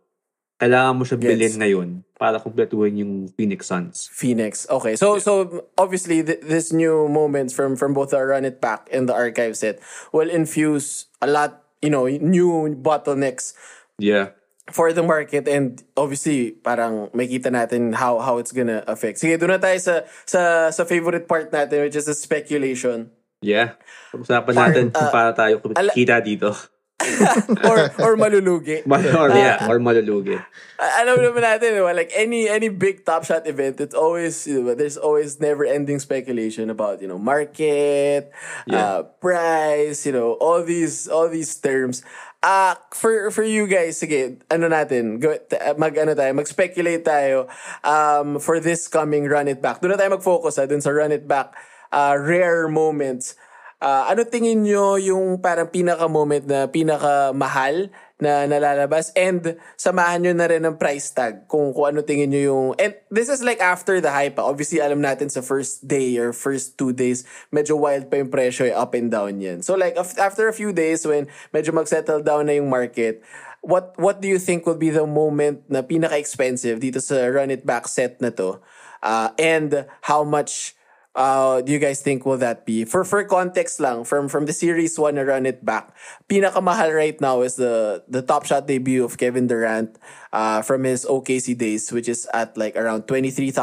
Kailangan 0.59 0.95
mo 0.99 1.07
siya 1.07 1.23
bilhin 1.23 1.55
ngayon 1.55 1.89
para 2.19 2.43
kumpletuhin 2.43 2.99
yung 2.99 3.13
Phoenix 3.31 3.71
Suns. 3.71 4.11
Phoenix. 4.11 4.67
Okay. 4.67 4.99
So 4.99 5.23
so 5.23 5.63
obviously 5.79 6.27
th- 6.27 6.43
this 6.43 6.75
new 6.75 7.07
moments 7.07 7.55
from 7.55 7.79
from 7.79 7.95
both 7.95 8.11
the 8.11 8.19
run 8.19 8.43
it 8.43 8.59
back 8.59 8.91
and 8.91 9.07
the 9.07 9.15
archive 9.15 9.55
set 9.55 9.79
will 10.11 10.27
infuse 10.27 11.07
a 11.23 11.31
lot, 11.31 11.63
you 11.79 11.95
know, 11.95 12.11
new 12.11 12.75
bottlenecks 12.75 13.55
Yeah. 14.03 14.35
for 14.75 14.91
the 14.91 15.07
market 15.07 15.47
and 15.47 15.79
obviously 15.95 16.59
parang 16.59 17.07
makita 17.15 17.55
natin 17.55 17.95
how 17.95 18.19
how 18.19 18.43
it's 18.43 18.51
gonna 18.51 18.83
affect. 18.91 19.23
Sige, 19.23 19.39
doon 19.39 19.55
na 19.55 19.63
tayo 19.63 19.79
sa 19.79 20.03
sa 20.27 20.75
sa 20.75 20.83
favorite 20.83 21.31
part 21.31 21.55
natin 21.55 21.87
which 21.87 21.95
is 21.95 22.11
the 22.11 22.19
speculation 22.19 23.15
Yeah. 23.41 23.79
Pag-usapan 24.11 24.53
Part, 24.55 24.69
natin 24.73 24.85
uh, 24.91 24.95
kung 24.99 25.09
para 25.15 25.31
tayo 25.35 25.55
ala- 25.77 25.95
kita 25.95 26.19
dito. 26.19 26.51
or 27.71 27.79
or 28.03 28.13
malulugi. 28.19 28.83
or, 28.91 29.31
yeah, 29.31 29.63
or 29.71 29.79
malulugi. 29.79 30.35
Alam 30.79 31.23
naman 31.23 31.47
natin, 31.47 31.79
diba? 31.79 31.95
like 31.95 32.11
any 32.11 32.51
any 32.51 32.67
big 32.67 33.07
Top 33.07 33.23
Shot 33.23 33.47
event, 33.47 33.79
it's 33.79 33.95
always 33.95 34.47
you 34.51 34.63
know, 34.63 34.75
there's 34.75 34.99
always 34.99 35.39
never-ending 35.39 36.03
speculation 36.03 36.71
about 36.71 36.99
you 36.99 37.07
know 37.07 37.19
market, 37.19 38.35
uh, 38.71 39.07
price, 39.23 40.03
you 40.07 40.13
know 40.13 40.35
all 40.43 40.67
these 40.67 41.07
all 41.07 41.31
these 41.31 41.55
terms. 41.63 42.03
Ah, 42.43 42.79
for 42.91 43.31
for 43.31 43.47
you 43.47 43.71
guys, 43.71 43.99
sige, 43.99 44.43
ano 44.51 44.67
natin, 44.67 45.23
go, 45.23 45.35
mag 45.79 45.95
ano 45.99 46.19
tayo, 46.19 46.35
mag-speculate 46.35 47.03
tayo 47.03 47.47
um 47.87 48.43
for 48.43 48.59
this 48.59 48.91
coming 48.91 49.27
run 49.27 49.47
it 49.47 49.63
back. 49.63 49.79
Doon 49.79 49.95
na 49.95 49.99
tayo 49.99 50.19
mag-focus 50.19 50.59
ha, 50.59 50.67
dun 50.67 50.83
sa 50.83 50.91
run 50.91 51.15
it 51.15 51.31
back 51.31 51.55
uh, 51.93 52.17
rare 52.19 52.69
moments. 52.69 53.37
Ah, 53.79 54.11
ano 54.11 54.27
tingin 54.27 54.67
nyo 54.67 54.99
yung 54.99 55.39
parang 55.39 55.71
pinaka-moment 55.71 56.43
na 56.51 56.67
pinaka-mahal 56.67 57.95
na 58.19 58.43
nalalabas 58.51 59.15
and 59.15 59.55
samahan 59.79 60.19
nyo 60.19 60.35
na 60.35 60.51
rin 60.51 60.67
ng 60.67 60.75
price 60.75 61.15
tag 61.15 61.47
kung, 61.47 61.71
kung 61.71 61.95
ano 61.95 62.03
tingin 62.03 62.35
nyo 62.35 62.43
yung 62.43 62.67
and 62.83 62.99
this 63.07 63.31
is 63.31 63.39
like 63.39 63.63
after 63.63 64.03
the 64.03 64.11
hype 64.11 64.35
ah. 64.35 64.51
obviously 64.51 64.83
alam 64.83 64.99
natin 64.99 65.31
sa 65.31 65.39
first 65.39 65.87
day 65.87 66.19
or 66.19 66.35
first 66.35 66.75
two 66.75 66.91
days 66.91 67.23
medyo 67.55 67.79
wild 67.79 68.11
pa 68.11 68.19
yung 68.19 68.35
presyo 68.35 68.67
eh, 68.67 68.75
up 68.75 68.99
and 68.99 69.15
down 69.15 69.39
yan 69.39 69.63
so 69.63 69.79
like 69.79 69.95
af- 69.95 70.19
after 70.19 70.51
a 70.51 70.55
few 70.59 70.75
days 70.75 71.07
when 71.07 71.31
medyo 71.55 71.71
mag-settle 71.71 72.19
down 72.19 72.51
na 72.51 72.59
yung 72.59 72.67
market 72.67 73.23
what 73.63 73.95
what 73.95 74.19
do 74.19 74.27
you 74.27 74.43
think 74.43 74.67
will 74.67 74.75
be 74.75 74.91
the 74.91 75.07
moment 75.07 75.63
na 75.71 75.87
pinaka-expensive 75.87 76.83
dito 76.83 76.99
sa 76.99 77.31
run 77.31 77.55
it 77.55 77.63
back 77.63 77.87
set 77.87 78.19
na 78.19 78.35
to 78.35 78.59
Ah, 78.99 79.31
and 79.39 79.87
how 80.03 80.27
much 80.27 80.75
uh, 81.15 81.61
do 81.63 81.73
you 81.73 81.79
guys 81.79 82.01
think 82.01 82.27
will 82.27 82.39
that 82.39 82.67
be? 82.67 82.85
For 82.85 83.05
for 83.05 83.25
context 83.25 83.81
lang, 83.81 84.05
from 84.05 84.29
from 84.29 84.47
the 84.47 84.53
series 84.53 84.99
1 84.99 85.15
na 85.15 85.23
run 85.23 85.47
it 85.47 85.65
back, 85.65 85.95
pinakamahal 86.29 86.95
right 86.95 87.19
now 87.21 87.43
is 87.43 87.57
the 87.57 88.05
the 88.09 88.23
top 88.23 88.47
shot 88.47 88.67
debut 88.67 89.05
of 89.05 89.17
Kevin 89.17 89.47
Durant 89.47 89.97
uh, 90.33 90.63
from 90.63 90.85
his 90.85 91.05
OKC 91.05 91.57
days, 91.57 91.91
which 91.93 92.09
is 92.09 92.27
at 92.33 92.57
like 92.57 92.77
around 92.77 93.07
$23,000. 93.07 93.55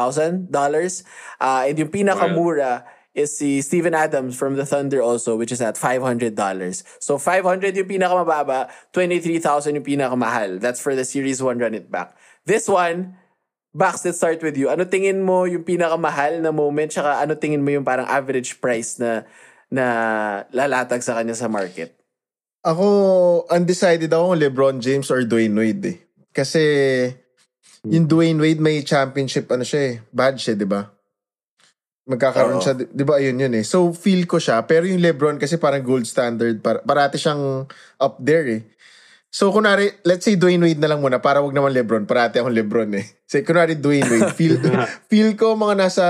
Uh, 1.40 1.64
and 1.66 1.78
yung 1.78 1.88
pinakamura 1.88 2.84
is 3.16 3.32
si 3.32 3.64
Steven 3.64 3.96
Adams 3.96 4.36
from 4.36 4.60
the 4.60 4.66
Thunder 4.68 5.00
also, 5.00 5.34
which 5.34 5.50
is 5.50 5.64
at 5.64 5.74
$500. 5.74 6.36
So 7.00 7.16
500 7.16 7.74
yung 7.74 7.88
pinakamababa, 7.88 8.68
23,000 8.92 9.80
yung 9.80 9.84
pinakamahal. 9.84 10.60
That's 10.60 10.78
for 10.78 10.94
the 10.94 11.04
series 11.04 11.42
1 11.42 11.58
run 11.58 11.72
it 11.72 11.90
back. 11.90 12.14
This 12.44 12.68
one, 12.68 13.16
Bax, 13.76 14.08
let's 14.08 14.16
start 14.16 14.40
with 14.40 14.56
you. 14.56 14.72
Ano 14.72 14.88
tingin 14.88 15.20
mo 15.20 15.44
yung 15.44 15.60
pinakamahal 15.60 16.40
na 16.40 16.48
moment 16.48 16.88
tsaka 16.88 17.20
ano 17.20 17.36
tingin 17.36 17.60
mo 17.60 17.68
yung 17.68 17.84
parang 17.84 18.08
average 18.08 18.56
price 18.56 18.96
na 18.96 19.28
na 19.68 19.84
lalatag 20.48 21.04
sa 21.04 21.12
kanya 21.12 21.36
sa 21.36 21.44
market? 21.44 21.92
Ako, 22.64 22.86
undecided 23.52 24.08
ako 24.08 24.32
kung 24.32 24.40
LeBron 24.40 24.76
James 24.80 25.12
or 25.12 25.28
Dwayne 25.28 25.52
Wade 25.52 25.92
eh. 25.92 25.96
Kasi, 26.32 26.62
yung 27.84 28.08
Dwayne 28.08 28.40
Wade 28.40 28.64
may 28.64 28.80
championship, 28.80 29.46
ano 29.52 29.62
siya 29.62 29.80
eh, 29.92 29.94
badge 30.08 30.50
eh, 30.50 30.56
di 30.56 30.66
ba? 30.66 30.82
Magkakaroon 32.08 32.58
Oo. 32.58 32.64
siya, 32.64 32.74
di 32.74 32.88
di 32.90 33.04
ba 33.04 33.20
ayun 33.20 33.38
yun 33.38 33.54
eh. 33.60 33.62
So, 33.62 33.92
feel 33.92 34.24
ko 34.26 34.40
siya. 34.40 34.64
Pero 34.64 34.86
yung 34.86 35.02
LeBron 35.02 35.36
kasi 35.38 35.58
parang 35.60 35.84
gold 35.84 36.06
standard. 36.06 36.58
Par 36.62 36.82
parati 36.82 37.18
siyang 37.18 37.66
up 37.98 38.14
there 38.22 38.46
eh. 38.46 38.62
So, 39.36 39.52
kunwari, 39.52 39.92
let's 40.08 40.24
say 40.24 40.32
Dwayne 40.32 40.64
Wade 40.64 40.80
na 40.80 40.88
lang 40.88 41.04
muna 41.04 41.20
para 41.20 41.44
wag 41.44 41.52
naman 41.52 41.76
LeBron. 41.76 42.08
Parati 42.08 42.40
akong 42.40 42.56
LeBron 42.56 42.88
eh. 42.96 43.04
So, 43.28 43.36
kunwari 43.44 43.76
Dwayne 43.76 44.08
Wade. 44.08 44.32
Feel, 44.32 44.56
feel 45.12 45.36
ko 45.36 45.52
mga 45.52 45.76
nasa 45.76 46.06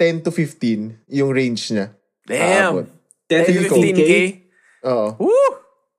10 0.00 0.24
to 0.24 0.32
15 0.32 1.04
yung 1.12 1.28
range 1.36 1.76
niya. 1.76 1.92
Damn! 2.24 2.80
Aabot. 2.80 2.86
10 3.28 3.44
to 3.44 3.52
15K? 3.68 3.76
15K? 3.92 4.14
Oo. 4.88 5.08
Woo! 5.28 5.52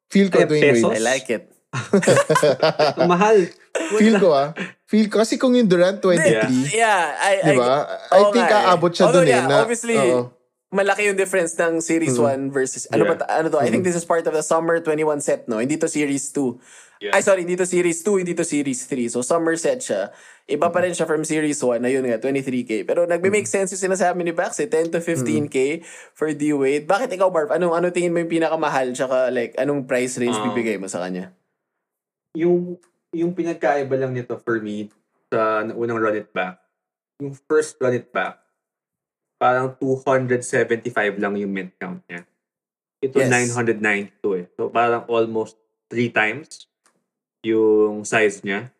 Feel 0.09 0.33
ko 0.33 0.41
Eh, 0.41 0.49
Dwayne 0.49 0.63
pesos? 0.73 0.89
Wade. 0.89 0.97
I 0.97 1.01
like 1.05 1.29
it. 1.29 1.45
Mahal. 3.11 3.37
Feel 4.01 4.15
ko 4.17 4.33
ah. 4.33 4.49
Feel 4.89 5.13
ko. 5.13 5.21
Kasi 5.21 5.37
kung 5.37 5.53
yung 5.53 5.69
Durant 5.69 6.01
23, 6.01 6.73
Yeah, 6.73 7.05
I, 7.21 7.33
I, 7.37 7.53
di 7.53 7.53
ba? 7.53 7.85
I 8.09 8.21
Oo 8.25 8.33
think 8.33 8.49
nga 8.49 8.59
eh. 8.65 8.69
aabot 8.73 8.89
siya 8.89 9.13
dun 9.13 9.29
eh. 9.29 9.35
yeah, 9.37 9.45
Na, 9.45 9.61
obviously, 9.61 9.93
oo. 9.93 10.33
Malaki 10.75 11.07
yung 11.07 11.15
difference 11.15 11.55
ng 11.55 11.79
Series 11.79 12.19
1 12.19 12.51
versus, 12.51 12.83
ano 12.91 13.07
ba, 13.07 13.15
Yeah. 13.15 13.21
ta- 13.23 13.31
ano 13.39 13.47
to? 13.47 13.57
I 13.57 13.71
think 13.71 13.87
this 13.87 13.95
is 13.95 14.03
part 14.03 14.27
of 14.27 14.35
the 14.35 14.43
Summer 14.43 14.77
21 14.77 15.23
set, 15.23 15.47
no? 15.47 15.57
Hindi 15.57 15.79
to 15.79 15.87
Series 15.87 16.27
2. 16.29 16.59
Yeah. 16.99 17.15
Ay, 17.15 17.23
sorry, 17.23 17.43
hindi 17.43 17.55
to 17.55 17.63
Series 17.63 18.03
2, 18.03 18.19
hindi 18.19 18.35
to 18.35 18.43
Series 18.43 18.83
3. 18.83 19.07
So, 19.07 19.23
Summer 19.23 19.55
set 19.55 19.79
siya. 19.79 20.11
Iba 20.45 20.67
pa 20.69 20.83
rin 20.83 20.91
siya 20.91 21.07
from 21.07 21.23
Series 21.23 21.57
1, 21.57 21.79
na 21.79 21.87
yun 21.87 22.03
nga, 22.03 22.19
23K. 22.19 22.83
Pero 22.83 23.03
nagme-make 23.03 23.47
sense 23.47 23.71
yung 23.71 23.89
sinasabi 23.89 24.21
ni 24.21 24.31
Bax, 24.31 24.59
eh, 24.59 24.67
10 24.67 24.91
to 24.91 24.99
15K 24.99 25.79
for 26.11 26.29
D-Wade. 26.29 26.85
Bakit 26.85 27.09
ikaw, 27.09 27.31
Barb? 27.31 27.49
Anong, 27.49 27.73
ano 27.73 27.87
tingin 27.89 28.11
mo 28.11 28.19
yung 28.19 28.29
pinakamahal? 28.29 28.91
Tsaka, 28.91 29.31
like, 29.31 29.55
anong 29.55 29.83
price 29.83 30.19
range 30.19 30.35
Ah. 30.35 30.45
bibigay 30.45 30.75
mo 30.75 30.85
sa 30.85 30.99
kanya? 31.01 31.31
yung 32.35 32.75
yung 33.15 33.31
pinagkaiba 33.31 33.95
lang 33.95 34.11
nito 34.11 34.35
for 34.35 34.59
me 34.59 34.91
sa 35.31 35.63
unang 35.65 35.95
run 35.97 36.19
it 36.19 36.29
back, 36.35 36.59
yung 37.17 37.31
first 37.47 37.79
run 37.79 37.95
it 37.95 38.11
back, 38.11 38.43
parang 39.35 39.75
275 39.75 41.19
lang 41.19 41.35
yung 41.35 41.51
mint 41.51 41.71
count 41.75 42.01
niya. 42.07 42.23
Ito 43.03 43.19
Yes. 43.21 43.29
992 43.53 44.39
eh. 44.39 44.45
So 44.55 44.71
parang 44.71 45.03
almost 45.07 45.59
three 45.91 46.09
times 46.09 46.65
yung 47.45 48.01
size 48.01 48.41
niya. 48.41 48.71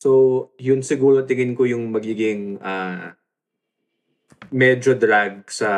So 0.00 0.50
yun 0.56 0.80
siguro 0.80 1.26
tingin 1.26 1.52
ko 1.52 1.66
yung 1.66 1.90
magiging 1.90 2.62
ah, 2.62 3.12
medyo 4.48 4.94
drag 4.94 5.44
sa 5.50 5.70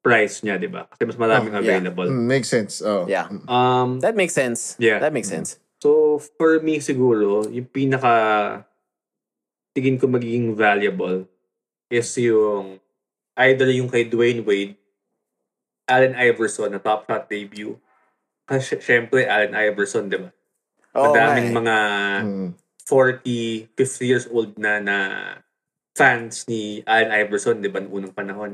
price 0.00 0.40
niya, 0.40 0.56
di 0.56 0.66
ba? 0.66 0.88
Kasi 0.88 1.04
mas 1.04 1.20
maraming 1.20 1.52
Oh, 1.52 1.60
yeah. 1.60 1.76
available. 1.76 2.08
Mm, 2.08 2.24
makes 2.26 2.48
sense. 2.48 2.80
Oh. 2.80 3.04
Yeah. 3.04 3.28
Um, 3.46 4.00
That 4.00 4.16
makes 4.16 4.32
sense. 4.32 4.74
Yeah. 4.80 4.98
That 4.98 5.12
makes 5.12 5.28
sense. 5.28 5.60
So, 5.80 6.20
for 6.36 6.60
me 6.60 6.80
siguro, 6.80 7.44
yung 7.48 7.68
pinaka 7.68 8.64
tingin 9.72 10.00
ko 10.00 10.08
magiging 10.08 10.56
valuable 10.56 11.28
is 11.90 12.08
yung 12.16 12.78
either 13.36 13.68
yung 13.68 13.90
kay 13.90 14.06
Dwayne 14.06 14.46
Wade, 14.46 14.78
Allen 15.90 16.14
Iverson 16.14 16.70
na 16.70 16.78
top 16.78 17.10
shot 17.10 17.26
debut. 17.26 17.74
Kasi 18.46 18.78
syempre, 18.78 19.26
Allen 19.26 19.54
Iverson, 19.58 20.06
di 20.06 20.18
ba? 20.22 20.30
Nga 20.94 21.00
Madaming 21.02 21.50
eh. 21.50 21.54
mga 21.54 21.76
Mm. 22.20 22.50
40, 22.86 23.70
50 23.78 24.10
years 24.10 24.26
old 24.26 24.58
na 24.58 24.82
na 24.82 24.96
fans 25.94 26.46
ni 26.50 26.82
Allen 26.86 27.10
Iverson, 27.10 27.62
di 27.62 27.70
ba, 27.70 27.78
noong 27.78 27.94
unang 27.94 28.14
panahon. 28.14 28.52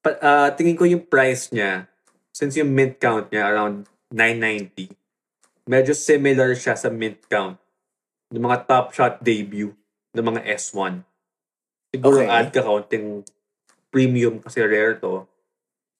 Pa, 0.00 0.16
ah, 0.20 0.48
tingin 0.52 0.76
ko 0.76 0.84
yung 0.88 1.04
price 1.04 1.52
niya, 1.52 1.88
since 2.32 2.56
yung 2.56 2.72
mint 2.72 2.96
count 3.00 3.28
niya 3.28 3.48
around 3.48 3.88
990, 4.12 4.92
medyo 5.68 5.92
similar 5.92 6.56
siya 6.56 6.76
sa 6.76 6.88
mint 6.88 7.20
count 7.28 7.56
ng 8.32 8.40
mga 8.40 8.68
top 8.68 8.92
shot 8.92 9.20
debut 9.20 9.72
ng 10.12 10.24
mga 10.24 10.40
S1. 10.56 11.04
Siguro 11.90 12.22
Okay. 12.22 12.30
add 12.30 12.48
ka 12.54 12.62
kaunting 12.62 13.26
premium 13.90 14.38
kasi 14.38 14.62
rare 14.62 14.94
to. 15.02 15.26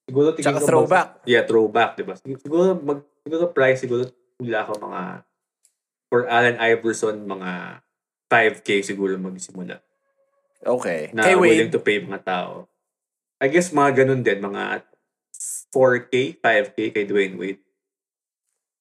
Siguro 0.07 0.31
tingin 0.35 0.47
Tsaka 0.47 0.63
ko 0.63 0.67
throwback. 0.67 1.09
Mag, 1.23 1.27
yeah, 1.27 1.43
throwback, 1.43 1.91
di 1.99 2.05
ba? 2.07 2.15
Siguro, 2.15 2.79
mag, 2.79 3.03
siguro 3.23 3.45
price, 3.51 3.83
siguro 3.83 4.07
hula 4.39 4.67
ko 4.67 4.73
mga 4.79 5.03
for 6.11 6.27
Allen 6.27 6.59
Iverson, 6.59 7.23
mga 7.23 7.83
5K 8.27 8.83
siguro 8.83 9.15
magsimula 9.15 9.79
Okay. 10.61 11.11
na 11.11 11.25
willing 11.35 11.71
Wade, 11.71 11.75
to 11.75 11.81
pay 11.81 11.99
mga 11.99 12.23
tao. 12.23 12.67
I 13.41 13.49
guess 13.49 13.73
mga 13.73 14.05
ganun 14.05 14.23
din, 14.23 14.39
mga 14.39 14.85
4K, 15.73 16.37
5K 16.37 16.79
kay 16.93 17.05
Dwayne 17.07 17.35
Wade. 17.35 17.63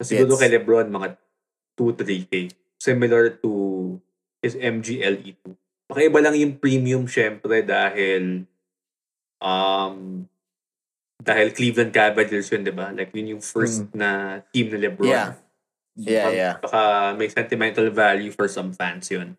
Siguro 0.02 0.36
Gets. 0.36 0.42
kay 0.42 0.50
Lebron, 0.52 0.92
mga 0.92 1.16
2-3K. 1.76 2.52
Similar 2.78 3.40
to 3.40 3.52
his 4.42 4.56
MGLE2. 4.56 5.56
Pakaiba 5.90 6.22
lang 6.22 6.38
yung 6.38 6.54
premium 6.62 7.10
syempre 7.10 7.66
dahil 7.66 8.46
um 9.42 10.24
dahil 11.20 11.52
Cleveland 11.52 11.92
Cavaliers 11.92 12.48
yun, 12.48 12.64
di 12.64 12.72
ba? 12.72 12.96
Like, 12.96 13.12
yun 13.12 13.36
yung 13.36 13.44
first 13.44 13.92
na 13.92 14.40
team 14.56 14.72
ni 14.72 14.80
Lebron. 14.80 15.12
Yeah. 15.12 15.36
Yeah, 16.00 16.30
yeah. 16.32 16.54
Baka 16.64 17.12
may 17.20 17.28
sentimental 17.28 17.92
value 17.92 18.32
for 18.32 18.48
some 18.48 18.72
fans 18.72 19.12
yun. 19.12 19.36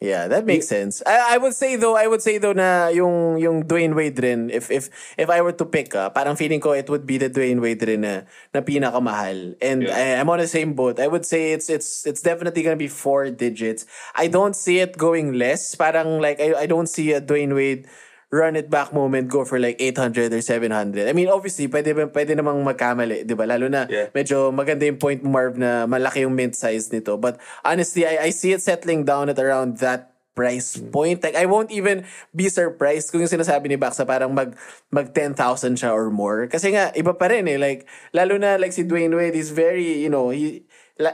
Yeah, 0.00 0.28
that 0.32 0.46
makes 0.48 0.64
sense. 0.66 1.02
I, 1.04 1.34
I 1.34 1.36
would 1.36 1.52
say 1.52 1.76
though, 1.76 1.94
I 1.94 2.06
would 2.08 2.22
say 2.24 2.38
though 2.40 2.56
na 2.56 2.88
yung 2.88 3.36
yung 3.36 3.68
Dwayne 3.68 3.92
Wade 3.92 4.16
rin, 4.16 4.48
if 4.48 4.70
if 4.72 4.88
if 5.20 5.28
I 5.28 5.44
were 5.44 5.52
to 5.52 5.68
pick, 5.68 5.92
ah, 5.92 6.08
parang 6.08 6.40
feeling 6.40 6.56
ko 6.56 6.72
it 6.72 6.88
would 6.88 7.04
be 7.04 7.20
the 7.20 7.28
Dwayne 7.28 7.60
Wade 7.60 7.84
rin 7.84 8.00
na, 8.08 8.24
na 8.56 8.64
pinakamahal. 8.64 9.60
And 9.60 9.84
Yeah. 9.84 9.92
I, 9.92 10.16
I'm 10.16 10.32
on 10.32 10.40
the 10.40 10.48
same 10.48 10.72
boat. 10.72 10.96
I 11.00 11.06
would 11.06 11.28
say 11.28 11.52
it's 11.52 11.68
it's 11.68 12.08
it's 12.08 12.24
definitely 12.24 12.64
gonna 12.64 12.80
be 12.80 12.88
four 12.88 13.28
digits. 13.28 13.84
I 14.16 14.32
don't 14.32 14.56
see 14.56 14.80
it 14.80 14.96
going 14.96 15.36
less. 15.36 15.76
Parang 15.76 16.16
like 16.16 16.40
I 16.40 16.64
I 16.64 16.66
don't 16.66 16.88
see 16.88 17.12
a 17.12 17.20
Dwayne 17.20 17.52
Wade 17.52 17.84
run 18.30 18.54
it 18.54 18.70
back 18.70 18.94
moment 18.94 19.26
go 19.26 19.42
for 19.42 19.58
like 19.58 19.74
800 19.82 20.30
or 20.30 20.40
700. 20.40 21.10
I 21.10 21.12
mean, 21.12 21.26
obviously, 21.26 21.66
pwede, 21.66 21.90
pwede 22.14 22.32
namang 22.38 22.62
magkamali, 22.62 23.26
di 23.26 23.34
ba? 23.34 23.42
Lalo 23.42 23.66
na 23.66 23.90
Yeah. 23.90 24.06
medyo 24.14 24.54
maganda 24.54 24.86
yung 24.86 25.02
point 25.02 25.22
Marv, 25.26 25.58
na 25.58 25.84
malaki 25.90 26.22
yung 26.22 26.38
mint 26.38 26.54
size 26.54 26.86
nito. 26.94 27.18
But 27.18 27.42
honestly, 27.66 28.06
I, 28.06 28.26
I 28.26 28.30
see 28.30 28.54
it 28.54 28.62
settling 28.62 29.02
down 29.02 29.28
at 29.34 29.38
around 29.42 29.82
that 29.82 30.14
price 30.38 30.78
point. 30.78 31.26
Like, 31.26 31.34
I 31.34 31.50
won't 31.50 31.74
even 31.74 32.06
be 32.30 32.46
surprised 32.46 33.10
kung 33.10 33.18
yung 33.18 33.34
sinasabi 33.34 33.66
ni 33.66 33.74
Baxa 33.74 34.06
parang 34.06 34.30
mag, 34.30 34.54
mag 34.94 35.10
10,000 35.10 35.34
siya 35.74 35.90
or 35.90 36.06
more. 36.14 36.46
Kasi 36.46 36.70
nga, 36.70 36.94
iba 36.94 37.10
pa 37.18 37.34
rin 37.34 37.50
eh. 37.50 37.58
Like, 37.58 37.82
lalo 38.14 38.38
na 38.38 38.54
like 38.62 38.70
si 38.70 38.86
Dwayne 38.86 39.10
Wade 39.10 39.34
is 39.34 39.50
very, 39.50 39.98
you 39.98 40.08
know, 40.08 40.30
he, 40.30 40.62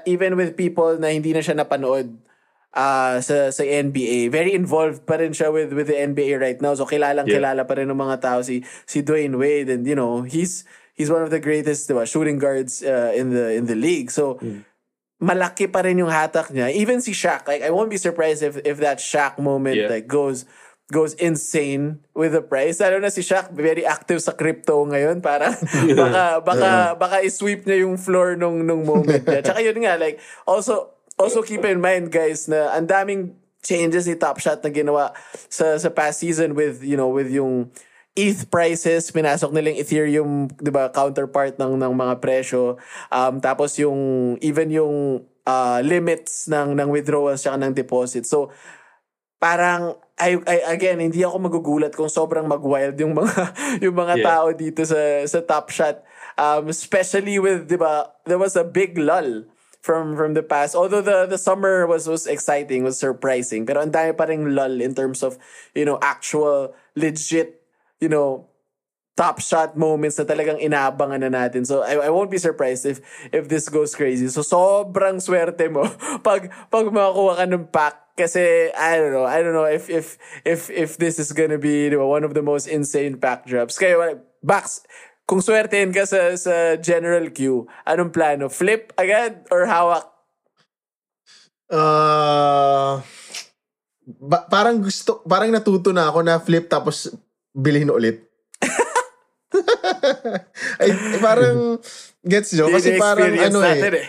even 0.05 0.37
with 0.37 0.53
people 0.53 1.01
na 1.01 1.09
hindi 1.15 1.33
na 1.33 1.41
siya 1.41 1.57
napanood 1.57 2.13
ah 2.75 3.23
sa 3.23 3.53
sa 3.55 3.63
NBA, 3.63 4.33
very 4.33 4.51
involved 4.57 5.07
pa 5.07 5.21
rin 5.21 5.31
siya 5.31 5.53
with 5.53 5.71
with 5.73 5.87
the 5.87 5.99
NBA 5.99 6.41
right 6.41 6.59
now. 6.59 6.75
So 6.75 6.89
kilalang 6.89 7.29
Yeah. 7.31 7.39
kilala 7.39 7.63
pa 7.69 7.79
rin 7.79 7.87
ng 7.87 7.97
mga 7.97 8.19
tao 8.21 8.39
si 8.43 8.65
si 8.85 9.01
Dwayne 9.03 9.37
Wade 9.39 9.71
and 9.71 9.87
you 9.87 9.95
know, 9.95 10.27
he's 10.27 10.67
he's 10.97 11.09
one 11.13 11.21
of 11.23 11.31
the 11.31 11.41
greatest 11.41 11.87
diba, 11.87 12.09
shooting 12.09 12.41
guards 12.41 12.83
uh, 12.83 13.13
in 13.15 13.31
the 13.31 13.53
in 13.55 13.69
the 13.71 13.77
league. 13.77 14.11
So 14.11 14.41
malaki 15.17 15.73
pa 15.73 15.81
rin 15.81 15.97
yung 15.97 16.13
hatak 16.13 16.53
niya. 16.53 16.69
Even 16.73 17.01
si 17.01 17.17
Shaq, 17.17 17.49
like 17.49 17.65
I 17.65 17.73
won't 17.73 17.89
be 17.89 17.97
surprised 17.97 18.45
if 18.45 18.61
if 18.65 18.77
that 18.85 19.01
Shaq 19.01 19.41
moment 19.41 19.77
Yeah. 19.81 19.89
like 19.89 20.05
goes 20.09 20.45
goes 20.87 21.19
insane 21.19 21.99
with 22.15 22.31
the 22.31 22.45
price. 22.45 22.79
Lalo 22.79 23.01
na 23.03 23.11
si 23.11 23.19
Shaq 23.25 23.51
very 23.51 23.83
active 23.83 24.23
sa 24.23 24.37
crypto 24.37 24.85
ngayon 24.87 25.19
para 25.19 25.51
baka 25.99 26.45
baka 26.45 26.71
baka 26.95 27.17
i-sweep 27.27 27.65
niya 27.67 27.83
yung 27.89 27.97
floor 27.99 28.37
nung 28.37 28.63
nung 28.63 28.85
moment 28.87 29.25
niya. 29.25 29.41
Tsaka 29.43 29.65
yun 29.65 29.81
nga 29.83 29.97
like 29.99 30.21
also 30.45 30.96
also 31.17 31.41
keep 31.43 31.65
in 31.65 31.81
mind 31.81 32.13
guys 32.13 32.49
na 32.49 32.73
ang 32.73 32.87
daming 32.89 33.35
changes 33.61 34.07
ni 34.07 34.15
Top 34.15 34.39
Shot 34.39 34.63
na 34.63 34.71
ginawa 34.71 35.11
sa 35.51 35.75
sa 35.77 35.91
past 35.91 36.23
season 36.23 36.55
with 36.55 36.85
you 36.85 36.95
know 36.95 37.11
with 37.11 37.29
yung 37.29 37.73
ETH 38.17 38.49
prices, 38.49 39.13
pinasok 39.13 39.53
nila 39.53 39.77
yung 39.77 39.81
Ethereum, 39.85 40.31
'di 40.57 40.73
ba, 40.73 40.89
counterpart 40.89 41.61
ng 41.61 41.77
ng 41.77 41.93
mga 41.93 42.15
presyo. 42.23 42.81
Um 43.13 43.43
tapos 43.45 43.77
yung 43.77 43.99
even 44.41 44.73
yung 44.73 45.21
uh, 45.45 45.79
limits 45.85 46.49
ng 46.49 46.73
ng 46.73 46.89
withdrawals 46.89 47.45
tsaka 47.45 47.61
ng 47.61 47.77
deposit. 47.77 48.25
So 48.25 48.49
parang 49.37 50.01
I, 50.17 50.41
I 50.49 50.57
again 50.73 50.97
hindi 50.97 51.21
ako 51.21 51.37
magugulat 51.45 51.93
kung 51.93 52.09
sobrang 52.09 52.49
magwild 52.49 52.97
yung 52.97 53.13
mga 53.13 53.37
yung 53.85 53.93
mga 53.93 54.15
Yeah. 54.17 54.25
tao 54.25 54.47
dito 54.57 54.81
sa 54.89 54.97
sa 55.29 55.45
Top 55.45 55.69
Shot. 55.69 56.01
Um 56.41 56.73
especially 56.73 57.37
with 57.37 57.69
'di 57.69 57.77
ba, 57.77 58.17
there 58.25 58.41
was 58.41 58.57
a 58.57 58.65
big 58.65 58.97
lull 58.97 59.45
from 59.87 60.19
from 60.19 60.35
the 60.35 60.43
past. 60.43 60.75
Although 60.75 61.01
the 61.01 61.31
the 61.31 61.39
summer 61.39 61.87
was 61.87 62.11
was 62.11 62.27
exciting, 62.27 62.83
was 62.83 62.99
surprising, 62.99 63.63
pero 63.63 63.87
ang 63.87 63.95
dami 63.95 64.11
pa 64.11 64.27
ring 64.27 64.51
lull 64.51 64.83
in 64.83 64.99
terms 64.99 65.23
of, 65.23 65.39
you 65.79 65.87
know, 65.87 66.03
actual 66.03 66.75
legit, 66.99 67.63
you 68.03 68.11
know, 68.11 68.51
top 69.15 69.39
shot 69.39 69.79
moments 69.79 70.19
na 70.19 70.27
talagang 70.27 70.59
inaabangan 70.59 71.23
na 71.23 71.31
natin. 71.31 71.63
So 71.63 71.87
I, 71.87 72.11
I 72.11 72.11
won't 72.11 72.35
be 72.35 72.43
surprised 72.43 72.83
if 72.83 72.99
if 73.31 73.47
this 73.47 73.71
goes 73.71 73.95
crazy. 73.95 74.27
So 74.27 74.43
sobrang 74.43 75.23
swerte 75.23 75.71
mo 75.71 75.87
pag 76.27 76.51
pag 76.75 76.87
makakuha 76.91 77.39
ka 77.39 77.47
ng 77.47 77.71
pack 77.71 77.97
kasi 78.19 78.75
I 78.75 78.99
don't 78.99 79.15
know, 79.15 79.29
I 79.29 79.39
don't 79.39 79.55
know 79.55 79.71
if 79.71 79.87
if 79.87 80.19
if 80.43 80.67
if 80.69 80.99
this 80.99 81.23
is 81.23 81.31
gonna 81.31 81.63
be 81.63 81.87
di 81.87 81.97
ba, 81.97 82.03
one 82.03 82.27
of 82.27 82.35
the 82.35 82.43
most 82.43 82.67
insane 82.67 83.23
pack 83.23 83.47
drops. 83.47 83.79
Kaya 83.79 84.19
Bax, 84.47 84.87
kung 85.27 85.43
swertein 85.43 85.91
ka 85.91 86.07
sa 86.07 86.33
sa 86.39 86.79
general 86.79 87.35
queue, 87.35 87.67
anong 87.83 88.15
plano? 88.15 88.47
Flip 88.47 88.95
agad 88.95 89.43
or 89.51 89.67
hawak? 89.67 90.07
Ah, 91.67 93.03
ba- 94.07 94.47
parang 94.47 94.79
gusto, 94.79 95.27
parang 95.27 95.51
natuto 95.51 95.91
na 95.91 96.07
ako 96.07 96.23
na 96.23 96.39
flip 96.39 96.71
tapos 96.71 97.11
bilhin 97.51 97.91
ulit. 97.91 98.23
Ay, 100.81 100.95
parang 101.19 101.83
gets 102.23 102.55
nyo? 102.55 102.71
Kasi 102.71 102.95
parang 102.95 103.35
ano 103.35 103.59
natin 103.59 103.93
eh. 103.99 104.09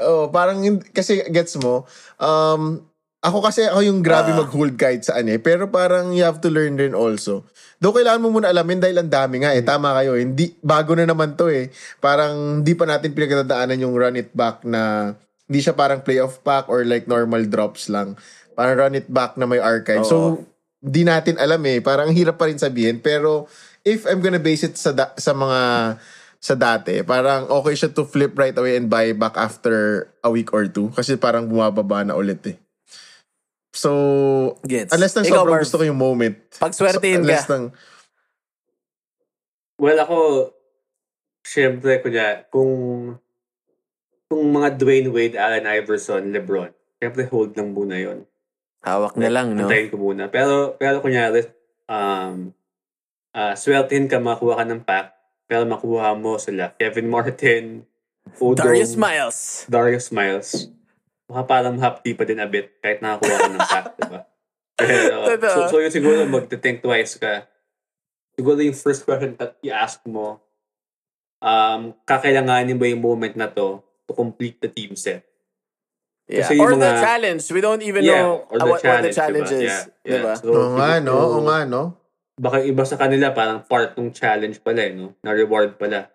Oh, 0.00 0.32
parang 0.32 0.58
kasi 0.90 1.22
gets 1.30 1.54
mo. 1.62 1.86
Um, 2.18 2.89
ako 3.20 3.44
kasi 3.44 3.68
ako 3.68 3.84
yung 3.84 4.00
grabe 4.00 4.32
Ah. 4.32 4.40
mag-hold 4.40 4.80
kahit 4.80 5.04
saan 5.04 5.28
eh. 5.28 5.36
Pero 5.36 5.68
parang 5.68 6.16
you 6.16 6.24
have 6.24 6.40
to 6.40 6.48
learn 6.48 6.80
rin 6.80 6.96
also. 6.96 7.44
Though 7.76 7.92
kailangan 7.92 8.24
mo 8.24 8.32
muna 8.32 8.48
alamin 8.48 8.80
dahil 8.80 8.96
ang 8.96 9.12
dami 9.12 9.44
nga 9.44 9.52
eh. 9.52 9.60
Tama 9.60 9.92
kayo. 9.92 10.16
Hindi, 10.16 10.56
bago 10.60 10.96
na 10.96 11.04
naman 11.04 11.36
to 11.36 11.52
eh. 11.52 11.68
Parang 11.96 12.64
hindi 12.64 12.72
pa 12.72 12.88
natin 12.88 13.12
pinagdadaanan 13.12 13.76
yung 13.76 13.92
run 13.92 14.16
it 14.16 14.32
back 14.32 14.64
na 14.64 15.12
hindi 15.44 15.60
siya 15.60 15.76
parang 15.76 16.00
playoff 16.00 16.40
pack 16.40 16.66
or 16.66 16.80
like 16.82 17.04
normal 17.04 17.44
drops 17.44 17.92
lang. 17.92 18.16
Parang 18.56 18.76
run 18.78 18.96
it 18.96 19.06
back 19.06 19.36
na 19.36 19.44
may 19.44 19.60
archive. 19.60 20.00
So, 20.02 20.44
di 20.78 21.04
natin 21.04 21.36
alam 21.36 21.60
eh. 21.66 21.84
Parang 21.84 22.08
ang 22.08 22.16
hirap 22.16 22.40
pa 22.40 22.48
rin 22.48 22.56
sabihin. 22.56 23.04
Pero 23.04 23.44
if 23.82 24.08
I'm 24.08 24.20
gonna 24.20 24.40
base 24.40 24.64
it 24.64 24.80
sa, 24.80 24.96
da- 24.96 25.12
sa 25.14 25.36
mga 25.36 25.60
sa 26.40 26.56
dati, 26.56 27.04
parang 27.04 27.52
okay 27.52 27.76
siya 27.76 27.92
to 27.92 28.08
flip 28.08 28.32
right 28.32 28.56
away 28.56 28.80
and 28.80 28.88
buy 28.88 29.12
back 29.12 29.36
after 29.36 30.08
a 30.20 30.32
week 30.32 30.56
or 30.56 30.64
two. 30.64 30.88
Kasi 30.90 31.20
parang 31.20 31.44
bumababa 31.44 32.00
na 32.00 32.16
ulit 32.16 32.40
eh. 32.48 32.56
So, 33.70 34.58
Gets. 34.66 34.90
unless 34.90 35.14
nang 35.14 35.26
Ikaw, 35.26 35.46
sobrang 35.46 35.58
Marv. 35.58 35.64
gusto 35.66 35.78
ko 35.78 35.84
yung 35.86 36.00
moment. 36.00 36.34
Pag 36.58 36.74
swertein 36.74 37.22
unless 37.22 37.46
ka. 37.46 37.54
nang, 37.54 37.64
Well, 39.80 39.96
ako, 39.96 40.18
syempre, 41.40 42.04
kunya, 42.04 42.44
kung 42.52 43.16
kung 44.28 44.44
mga 44.52 44.76
Dwayne 44.76 45.08
Wade, 45.08 45.40
Allen 45.40 45.66
Iverson, 45.66 46.30
LeBron, 46.30 46.70
syempre 47.00 47.24
hold 47.26 47.56
lang 47.56 47.72
muna 47.72 47.96
yon. 47.96 48.28
Hawak 48.84 49.16
na 49.16 49.32
lang, 49.32 49.56
no? 49.56 49.66
Antayin 49.66 49.88
ko 49.88 49.96
muna. 49.96 50.28
Pero, 50.28 50.76
pero 50.76 51.00
kunyari, 51.00 51.48
um, 51.88 52.52
uh, 53.34 53.54
sweltehin 53.56 54.06
ka, 54.06 54.20
makuha 54.20 54.60
ka 54.60 54.64
ng 54.68 54.84
pack, 54.84 55.16
pero 55.48 55.64
makuha 55.66 56.12
mo 56.14 56.36
sila. 56.36 56.76
Kevin 56.76 57.08
Martin, 57.10 57.82
Odom, 58.38 58.60
Darius 58.60 58.94
Miles. 58.94 59.64
Darius 59.66 60.08
Miles. 60.14 60.70
Baka 61.30 61.42
parang 61.46 61.78
hapti 61.78 62.10
pa 62.12 62.26
din 62.26 62.42
a 62.42 62.48
bit 62.50 62.74
kahit 62.82 62.98
nakakuha 62.98 63.36
ka 63.38 63.48
ng 63.48 63.62
pack, 63.62 63.86
diba? 63.96 64.20
Pero, 64.74 65.16
so, 65.46 65.60
so 65.70 65.76
yun 65.78 65.92
siguro 65.92 66.26
magte-think 66.26 66.82
twice 66.82 67.14
ka. 67.14 67.46
Siguro 68.34 68.58
yung 68.58 68.74
first 68.74 69.06
question 69.06 69.38
that 69.38 69.54
i-ask 69.62 70.02
mo, 70.02 70.42
um, 71.38 71.94
kakailanganin 72.02 72.74
ba 72.74 72.90
yung 72.90 72.98
moment 72.98 73.38
na 73.38 73.46
to 73.46 73.78
to 74.04 74.12
complete 74.12 74.58
the 74.58 74.66
team 74.66 74.98
set? 74.98 75.22
Yeah. 76.26 76.42
Kasi 76.42 76.58
Or 76.58 76.74
the 76.74 76.82
mga- 76.82 76.98
challenge. 76.98 77.42
We 77.50 77.60
don't 77.60 77.82
even 77.82 78.02
Yeah, 78.02 78.22
know 78.22 78.46
or 78.50 78.58
the 78.58 78.64
uh, 78.66 78.70
what, 78.70 78.80
what 78.82 79.02
the 79.02 79.12
challenge, 79.12 79.50
diba? 79.50 79.62
is. 79.62 79.70
Yeah, 79.70 79.82
yeah. 80.02 80.14
Diba? 80.18 80.32
So, 80.34 80.50
oo 80.50 80.68
nga 80.74 80.88
no, 80.98 81.14
oo 81.14 81.38
nga 81.46 81.58
no. 81.62 81.82
baka 82.40 82.64
iba 82.64 82.82
sa 82.88 82.96
kanila 82.96 83.36
parang 83.36 83.60
part 83.62 83.92
ng 83.94 84.10
challenge 84.16 84.58
pala 84.64 84.80
eh, 84.80 84.96
no? 84.96 85.12
Na 85.20 85.30
reward 85.30 85.76
pala. 85.76 86.08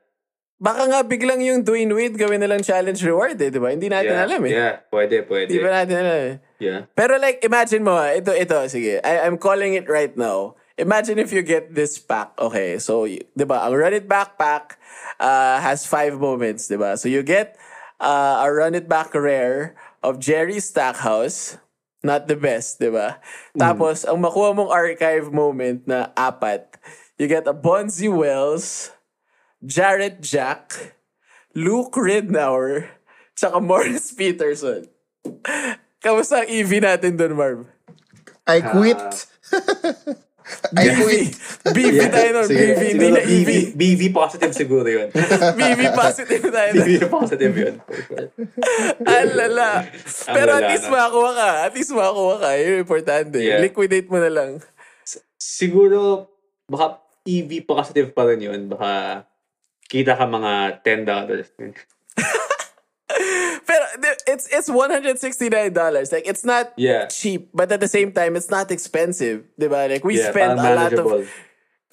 Baka 0.55 0.87
nga 0.87 1.03
biglang 1.03 1.43
yung 1.43 1.67
Dwayne 1.67 1.91
Wade 1.91 2.15
gawin 2.15 2.39
na 2.39 2.47
lang 2.47 2.63
challenge 2.63 3.03
reward 3.03 3.35
eh, 3.43 3.51
di 3.51 3.59
ba? 3.59 3.75
Hindi 3.75 3.91
natin 3.91 4.15
yeah, 4.15 4.23
alam 4.23 4.41
eh. 4.47 4.53
Yeah, 4.55 4.73
pwede, 4.87 5.15
pwede. 5.27 5.51
Hindi 5.51 5.59
pa 5.59 5.71
natin 5.83 5.95
alam 5.99 6.19
eh. 6.31 6.35
Yeah. 6.63 6.79
Pero 6.95 7.19
like, 7.19 7.43
imagine 7.43 7.83
mo, 7.83 7.99
ito, 7.99 8.31
ito, 8.31 8.55
sige. 8.71 9.03
I, 9.03 9.27
I'm 9.27 9.35
calling 9.35 9.75
it 9.75 9.91
right 9.91 10.15
now. 10.15 10.55
Imagine 10.79 11.19
if 11.19 11.35
you 11.35 11.43
get 11.43 11.75
this 11.75 11.99
pack. 11.99 12.31
Okay, 12.39 12.79
so, 12.79 13.03
di 13.07 13.45
ba, 13.47 13.67
ang 13.67 13.75
Run 13.75 13.99
It 13.99 14.07
Back 14.07 14.39
pack 14.39 14.79
uh, 15.19 15.59
has 15.59 15.83
five 15.83 16.15
moments, 16.19 16.71
di 16.71 16.79
ba? 16.79 16.95
So 16.95 17.11
you 17.11 17.23
get 17.23 17.59
uh, 17.99 18.43
a 18.43 18.47
Run 18.47 18.75
It 18.75 18.87
Back 18.87 19.11
rare 19.11 19.75
of 20.03 20.23
Jerry 20.23 20.63
Stackhouse. 20.63 21.59
Not 21.99 22.31
the 22.31 22.39
best, 22.39 22.79
di 22.79 22.91
ba? 22.93 23.19
Tapos, 23.59 24.07
ang 24.07 24.23
makuha 24.23 24.55
mong 24.55 24.71
archive 24.71 25.35
moment 25.35 25.83
na 25.83 26.15
apat, 26.15 26.79
you 27.19 27.27
get 27.27 27.43
a 27.43 27.55
Bonzi 27.55 28.07
Wells, 28.07 28.94
Jarrett 29.65 30.21
Jack, 30.21 30.95
Luke 31.57 31.97
Ridnour, 31.97 32.85
tsaka 33.33 33.57
Morris 33.57 34.13
Peterson. 34.13 34.85
Kamusta 35.97 36.45
ang 36.45 36.49
EV 36.49 36.85
natin 36.85 37.17
doon, 37.17 37.33
Marv? 37.33 37.59
I 38.45 38.61
quit. 38.61 39.01
I 40.77 40.85
quit. 41.01 41.33
BV 41.73 41.97
tayo 42.13 42.29
nun. 42.37 42.49
BV, 42.53 42.81
hindi 42.93 43.07
na 43.09 43.21
EV. 43.25 43.49
BV, 43.73 44.01
positive 44.13 44.53
siguro 44.53 44.85
yun. 44.85 45.09
BV 45.57 45.81
positive 45.97 46.45
tayo 46.53 46.69
nun. 46.77 46.85
BV 46.85 47.01
positive 47.09 47.53
yun. 47.57 47.75
Ang 49.01 49.33
lala. 49.33 49.89
Pero 50.29 50.61
at 50.61 50.69
least 50.69 50.85
na. 50.85 50.93
makakuha 50.93 51.31
ka. 51.33 51.49
At 51.65 51.73
least 51.73 51.91
makakuha 51.97 52.35
ka. 52.37 52.49
Yun 52.61 52.69
yung 52.69 52.83
importante. 52.85 53.37
Yeah. 53.41 53.65
Liquidate 53.65 54.05
mo 54.13 54.21
na 54.21 54.29
lang. 54.29 54.61
Siguro, 55.41 56.29
baka 56.69 57.01
EV 57.25 57.65
positive 57.65 58.13
pa 58.13 58.29
rin 58.29 58.45
yun. 58.45 58.69
Baka 58.69 59.25
kita 59.89 60.17
ka 60.17 60.25
mga 60.25 60.81
$10. 60.83 61.05
Pero 63.65 63.85
it's 64.27 64.49
it's 64.49 64.69
$169. 64.69 66.11
Like, 66.11 66.27
it's 66.27 66.45
not 66.45 66.73
Yeah. 66.77 67.07
cheap. 67.07 67.49
But 67.53 67.71
at 67.71 67.79
the 67.79 67.89
same 67.89 68.11
time, 68.11 68.35
it's 68.35 68.49
not 68.49 68.71
expensive. 68.71 69.45
Diba? 69.59 69.89
Like, 69.89 70.03
we 70.03 70.17
Yeah, 70.17 70.31
spend 70.33 70.59
a 70.59 70.75
lot 70.75 70.93
of 70.93 71.29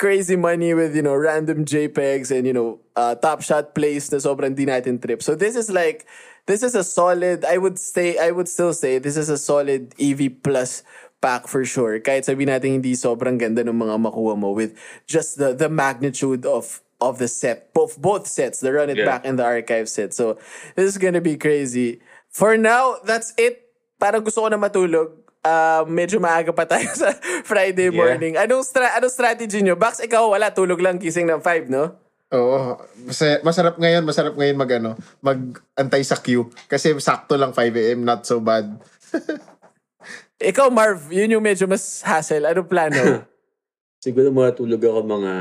crazy 0.01 0.37
money 0.37 0.75
with, 0.75 0.97
you 0.97 1.03
know, 1.05 1.15
random 1.15 1.65
JPEGs 1.65 2.35
and, 2.35 2.47
you 2.47 2.53
know, 2.53 2.81
uh, 2.97 3.15
top 3.15 3.41
shot 3.41 3.75
plays 3.75 4.11
na 4.11 4.19
sobrang 4.19 4.57
di 4.57 4.67
natin 4.67 5.01
trip. 5.01 5.23
So 5.23 5.39
this 5.39 5.55
is 5.55 5.71
like, 5.71 6.05
this 6.51 6.67
is 6.67 6.75
a 6.75 6.83
solid, 6.83 7.45
I 7.47 7.57
would 7.57 7.79
say, 7.79 8.19
I 8.19 8.35
would 8.35 8.49
still 8.49 8.75
say, 8.75 8.99
this 8.99 9.17
is 9.17 9.31
a 9.31 9.39
solid 9.39 9.95
EV 10.03 10.43
plus 10.43 10.83
pack 11.23 11.47
for 11.47 11.63
sure. 11.65 12.03
Kahit 12.03 12.27
sabi 12.27 12.51
natin 12.51 12.83
hindi 12.83 12.99
sobrang 12.99 13.39
ganda 13.39 13.63
ng 13.63 13.79
mga 13.79 13.97
makuha 14.03 14.35
mo 14.35 14.51
with 14.51 14.75
just 15.07 15.39
the 15.39 15.55
the 15.55 15.71
magnitude 15.71 16.43
of 16.43 16.83
of 17.03 17.19
the 17.19 17.27
set. 17.27 17.75
Both 17.75 17.99
both 17.99 18.25
sets, 18.25 18.63
the 18.63 18.71
run 18.71 18.89
it 18.89 18.97
Yeah. 18.97 19.11
back 19.11 19.23
and 19.27 19.35
the 19.35 19.45
archive 19.45 19.91
set. 19.91 20.15
So 20.15 20.39
this 20.79 20.87
is 20.87 20.97
gonna 20.97 21.21
be 21.21 21.35
crazy. 21.35 21.99
For 22.31 22.55
now, 22.55 23.03
that's 23.03 23.35
it. 23.37 23.67
Parang 23.99 24.23
gusto 24.23 24.47
ko 24.47 24.49
na 24.49 24.57
matulog. 24.57 25.19
Uh, 25.43 25.83
medyo 25.91 26.23
maaga 26.23 26.55
pa 26.55 26.63
tayo 26.63 26.87
sa 27.03 27.11
Friday 27.43 27.91
Yeah. 27.91 27.99
morning. 27.99 28.39
Anong, 28.39 28.63
stra- 28.63 28.95
anong 28.95 29.11
strategy 29.11 29.59
nyo? 29.59 29.75
Bax, 29.75 29.99
ikaw 29.99 30.31
wala, 30.31 30.55
tulog 30.55 30.79
lang, 30.79 31.03
gising 31.03 31.27
ng 31.27 31.43
5, 31.43 31.67
no? 31.67 31.99
Oo. 32.31 32.79
Masaya- 33.05 33.43
masarap 33.43 33.75
ngayon, 33.77 34.07
masarap 34.07 34.35
ngayon 34.39 34.57
mag 34.57 34.71
ano, 34.73 34.91
mag-antay 35.21 36.01
sa 36.01 36.17
queue. 36.17 36.47
Kasi 36.65 36.95
sakto 36.97 37.35
lang 37.35 37.51
5 37.53 37.75
a.m., 37.77 38.07
not 38.07 38.23
so 38.23 38.39
bad. 38.39 38.71
Ikaw, 40.43 40.71
Marv, 40.71 41.07
yun 41.11 41.39
yung 41.39 41.45
medyo 41.45 41.67
mas 41.67 42.03
hassle. 42.03 42.43
Anong 42.43 42.67
plano? 42.67 42.99
Siguro 44.03 44.35
matulog 44.35 44.83
ako 44.83 45.01
mga 45.07 45.33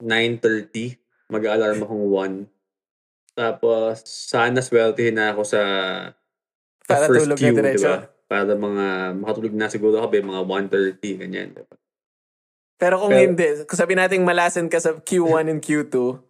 9.30. 0.00 0.98
Mag-alarm 1.28 1.78
akong 1.82 2.04
1. 2.08 3.36
Tapos, 3.36 4.02
sana 4.02 4.58
sweltehin 4.58 5.14
na 5.14 5.30
ako 5.30 5.42
sa, 5.44 5.62
sa 6.82 6.90
Para 6.90 7.06
first 7.06 7.26
tulog 7.26 7.38
na 7.38 7.42
queue, 7.42 7.54
diretso. 7.54 7.86
diba? 7.86 7.98
Para 8.26 8.52
mga, 8.52 8.86
makatulog 9.14 9.54
na 9.54 9.70
siguro 9.70 9.94
ako 9.98 10.08
ba, 10.10 10.18
mga 10.20 10.42
1.30, 10.98 11.22
ganyan. 11.22 11.48
Diba? 11.54 11.74
Pero 12.78 12.94
kung 12.98 13.10
Pero- 13.10 13.22
hindi, 13.24 13.46
kung 13.62 13.78
sabi 13.78 13.94
natin 13.94 14.22
malasan 14.22 14.66
ka 14.66 14.78
sa 14.78 14.94
Q1 14.94 15.46
and 15.48 15.62
Q2, 15.62 16.24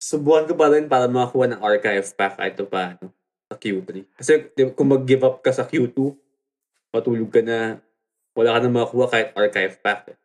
Subuhan 0.00 0.48
ko 0.48 0.56
pa 0.56 0.72
rin 0.72 0.88
para 0.88 1.04
makakuha 1.12 1.44
ng 1.44 1.60
archive 1.60 2.08
pack 2.16 2.40
kahit 2.40 2.56
pa 2.64 2.96
ano, 2.96 3.12
sa 3.44 3.56
Q3. 3.60 4.08
Kasi 4.16 4.32
kung 4.72 4.88
mag-give 4.88 5.20
up 5.20 5.44
ka 5.44 5.52
sa 5.52 5.68
Q2, 5.68 6.16
matulog 6.88 7.28
ka 7.28 7.44
na, 7.44 7.84
wala 8.32 8.56
ka 8.56 8.58
na 8.64 8.72
makakuha 8.72 9.06
kahit 9.12 9.28
archive 9.36 9.76
pack. 9.84 10.00
eh. 10.08 10.16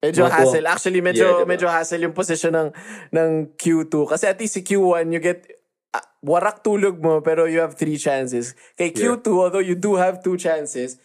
Medyo 0.00 0.24
Mga 0.24 0.32
hassle. 0.32 0.66
Actually, 0.66 1.00
medyo 1.00 1.24
Yeah, 1.24 1.36
diba? 1.44 1.48
medyo 1.48 1.66
hassle 1.68 2.00
yung 2.02 2.16
position 2.16 2.52
ng 2.52 2.68
ng 3.12 3.30
Q2 3.56 3.94
kasi 4.08 4.24
at 4.26 4.40
least 4.40 4.56
si 4.56 4.62
Q1 4.64 5.12
you 5.12 5.20
get 5.20 5.44
ah, 5.92 6.04
warak 6.20 6.64
tulog 6.64 6.98
mo 6.98 7.20
pero 7.20 7.44
you 7.44 7.60
have 7.60 7.76
three 7.76 8.00
chances. 8.00 8.56
Kay 8.74 8.92
Yeah. 8.96 9.14
Q2 9.16 9.28
although 9.30 9.62
you 9.64 9.76
do 9.76 9.96
have 9.96 10.24
two 10.24 10.34
chances, 10.36 10.96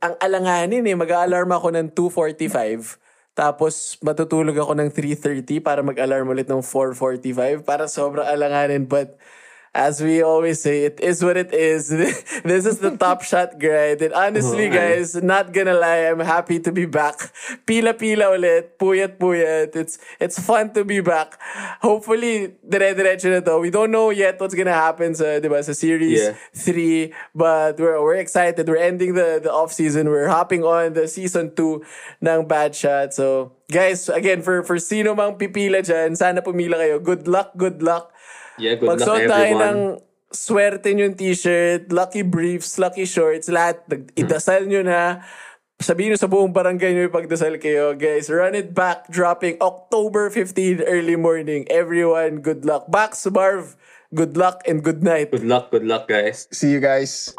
ang 0.00 0.16
alanganin 0.18 0.84
eh 0.84 0.96
mag-alarm 0.96 1.50
ako 1.52 1.68
ng 1.72 1.86
2:45 1.92 3.00
tapos 3.34 3.98
matutulog 4.00 4.54
ako 4.54 4.78
ng 4.78 4.88
3:30 4.94 5.58
para 5.58 5.82
mag-alarm 5.82 6.30
ulit 6.30 6.46
ng 6.46 6.62
4:45 6.62 7.66
para 7.66 7.90
sobrang 7.90 8.24
alanganin 8.24 8.86
but 8.86 9.18
as 9.74 10.00
we 10.00 10.22
always 10.22 10.62
say, 10.62 10.84
it 10.86 11.00
is 11.02 11.22
what 11.22 11.36
it 11.36 11.52
is. 11.52 11.88
this 12.46 12.64
is 12.64 12.78
the 12.78 12.96
top 12.96 13.22
shot 13.28 13.58
grind. 13.58 14.00
And 14.02 14.14
honestly, 14.14 14.70
oh, 14.70 14.70
Oo, 14.70 14.78
guys, 14.78 15.18
not 15.18 15.52
gonna 15.52 15.74
lie, 15.74 16.06
I'm 16.06 16.22
happy 16.22 16.60
to 16.60 16.70
be 16.70 16.86
back. 16.86 17.18
Pila-pila 17.66 18.38
ulit. 18.38 18.78
Puyat-puyat. 18.78 19.74
It's 19.74 19.98
it's 20.22 20.38
fun 20.38 20.70
to 20.78 20.86
be 20.86 21.02
back. 21.02 21.34
Hopefully, 21.82 22.54
dire-diretso 22.62 23.34
na 23.34 23.42
to. 23.42 23.58
We 23.58 23.74
don't 23.74 23.90
know 23.90 24.14
yet 24.14 24.38
what's 24.38 24.54
gonna 24.54 24.78
happen 24.78 25.18
sa, 25.18 25.42
di 25.42 25.50
ba, 25.50 25.58
sa 25.66 25.74
series 25.74 26.22
Yeah. 26.22 26.38
3. 26.54 27.10
But 27.34 27.82
we're, 27.82 27.98
we're 27.98 28.22
excited. 28.22 28.70
We're 28.70 28.78
ending 28.78 29.18
the, 29.18 29.42
the 29.42 29.50
off-season. 29.50 30.06
We're 30.06 30.30
hopping 30.30 30.62
on 30.62 30.94
the 30.94 31.10
season 31.10 31.50
2 31.50 31.82
ng 32.22 32.46
Bad 32.46 32.78
Shot. 32.78 33.10
So, 33.10 33.58
guys, 33.66 34.06
again, 34.08 34.38
for, 34.46 34.62
for 34.62 34.78
sino 34.78 35.18
mang 35.18 35.34
pipila 35.34 35.82
dyan, 35.82 36.14
sana 36.14 36.38
pumila 36.46 36.78
kayo. 36.78 37.02
Good 37.02 37.26
luck, 37.26 37.58
good 37.58 37.82
luck. 37.82 38.13
Yeah, 38.56 38.78
good 38.78 38.86
luck 38.86 38.98
Magsuot 39.02 39.26
tayo 39.26 39.46
everyone. 39.50 39.62
ng 39.66 39.78
swerte 40.30 40.88
yung 40.90 41.14
t-shirt, 41.14 41.90
lucky 41.90 42.22
briefs, 42.22 42.78
lucky 42.78 43.06
shorts, 43.06 43.46
lahat. 43.50 43.82
Nag- 43.86 44.10
Idasal 44.14 44.66
nyo 44.66 44.82
na. 44.82 45.22
Sabihin 45.78 46.14
nyo 46.14 46.18
sa 46.18 46.30
buong 46.30 46.54
barangay 46.54 46.94
nyo 46.94 47.10
ipagdasal 47.10 47.58
kayo. 47.58 47.98
Guys, 47.98 48.30
run 48.30 48.54
it 48.54 48.70
back. 48.72 49.10
Dropping 49.10 49.58
October 49.58 50.30
15 50.30 50.86
early 50.86 51.18
morning. 51.18 51.66
Everyone, 51.66 52.38
good 52.40 52.62
luck. 52.62 52.86
Bax, 52.90 53.26
Marv, 53.26 53.74
good 54.14 54.38
luck 54.38 54.62
and 54.70 54.82
good 54.86 55.02
night. 55.02 55.34
Good 55.34 55.46
luck, 55.46 55.74
good 55.74 55.84
luck, 55.84 56.06
guys. 56.06 56.46
See 56.54 56.70
you 56.70 56.78
guys. 56.78 57.34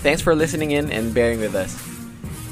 Thanks 0.00 0.22
for 0.22 0.34
listening 0.34 0.70
in 0.70 0.90
and 0.92 1.12
bearing 1.12 1.40
with 1.40 1.54
us. 1.54 1.74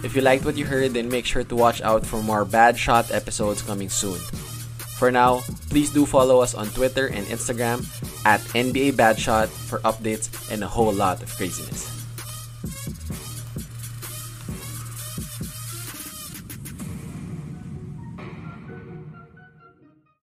If 0.04 0.14
you 0.14 0.20
liked 0.20 0.44
what 0.44 0.56
you 0.56 0.66
heard, 0.66 0.92
then 0.92 1.08
make 1.08 1.24
sure 1.24 1.44
to 1.44 1.56
watch 1.56 1.80
out 1.80 2.04
for 2.04 2.20
more 2.22 2.44
Bad 2.44 2.76
Shot 2.76 3.10
episodes 3.10 3.62
coming 3.62 3.88
soon. 3.88 4.20
For 4.98 5.10
now, 5.10 5.42
please 5.70 5.90
do 5.90 6.06
follow 6.06 6.40
us 6.40 6.54
on 6.54 6.68
Twitter 6.70 7.08
and 7.08 7.26
Instagram 7.26 7.82
at 8.24 8.40
NBA 8.54 8.96
Bad 8.96 9.18
Shot 9.18 9.48
for 9.48 9.80
updates 9.80 10.30
and 10.50 10.62
a 10.62 10.68
whole 10.68 10.92
lot 10.92 11.22
of 11.22 11.34
craziness. 11.34 12.03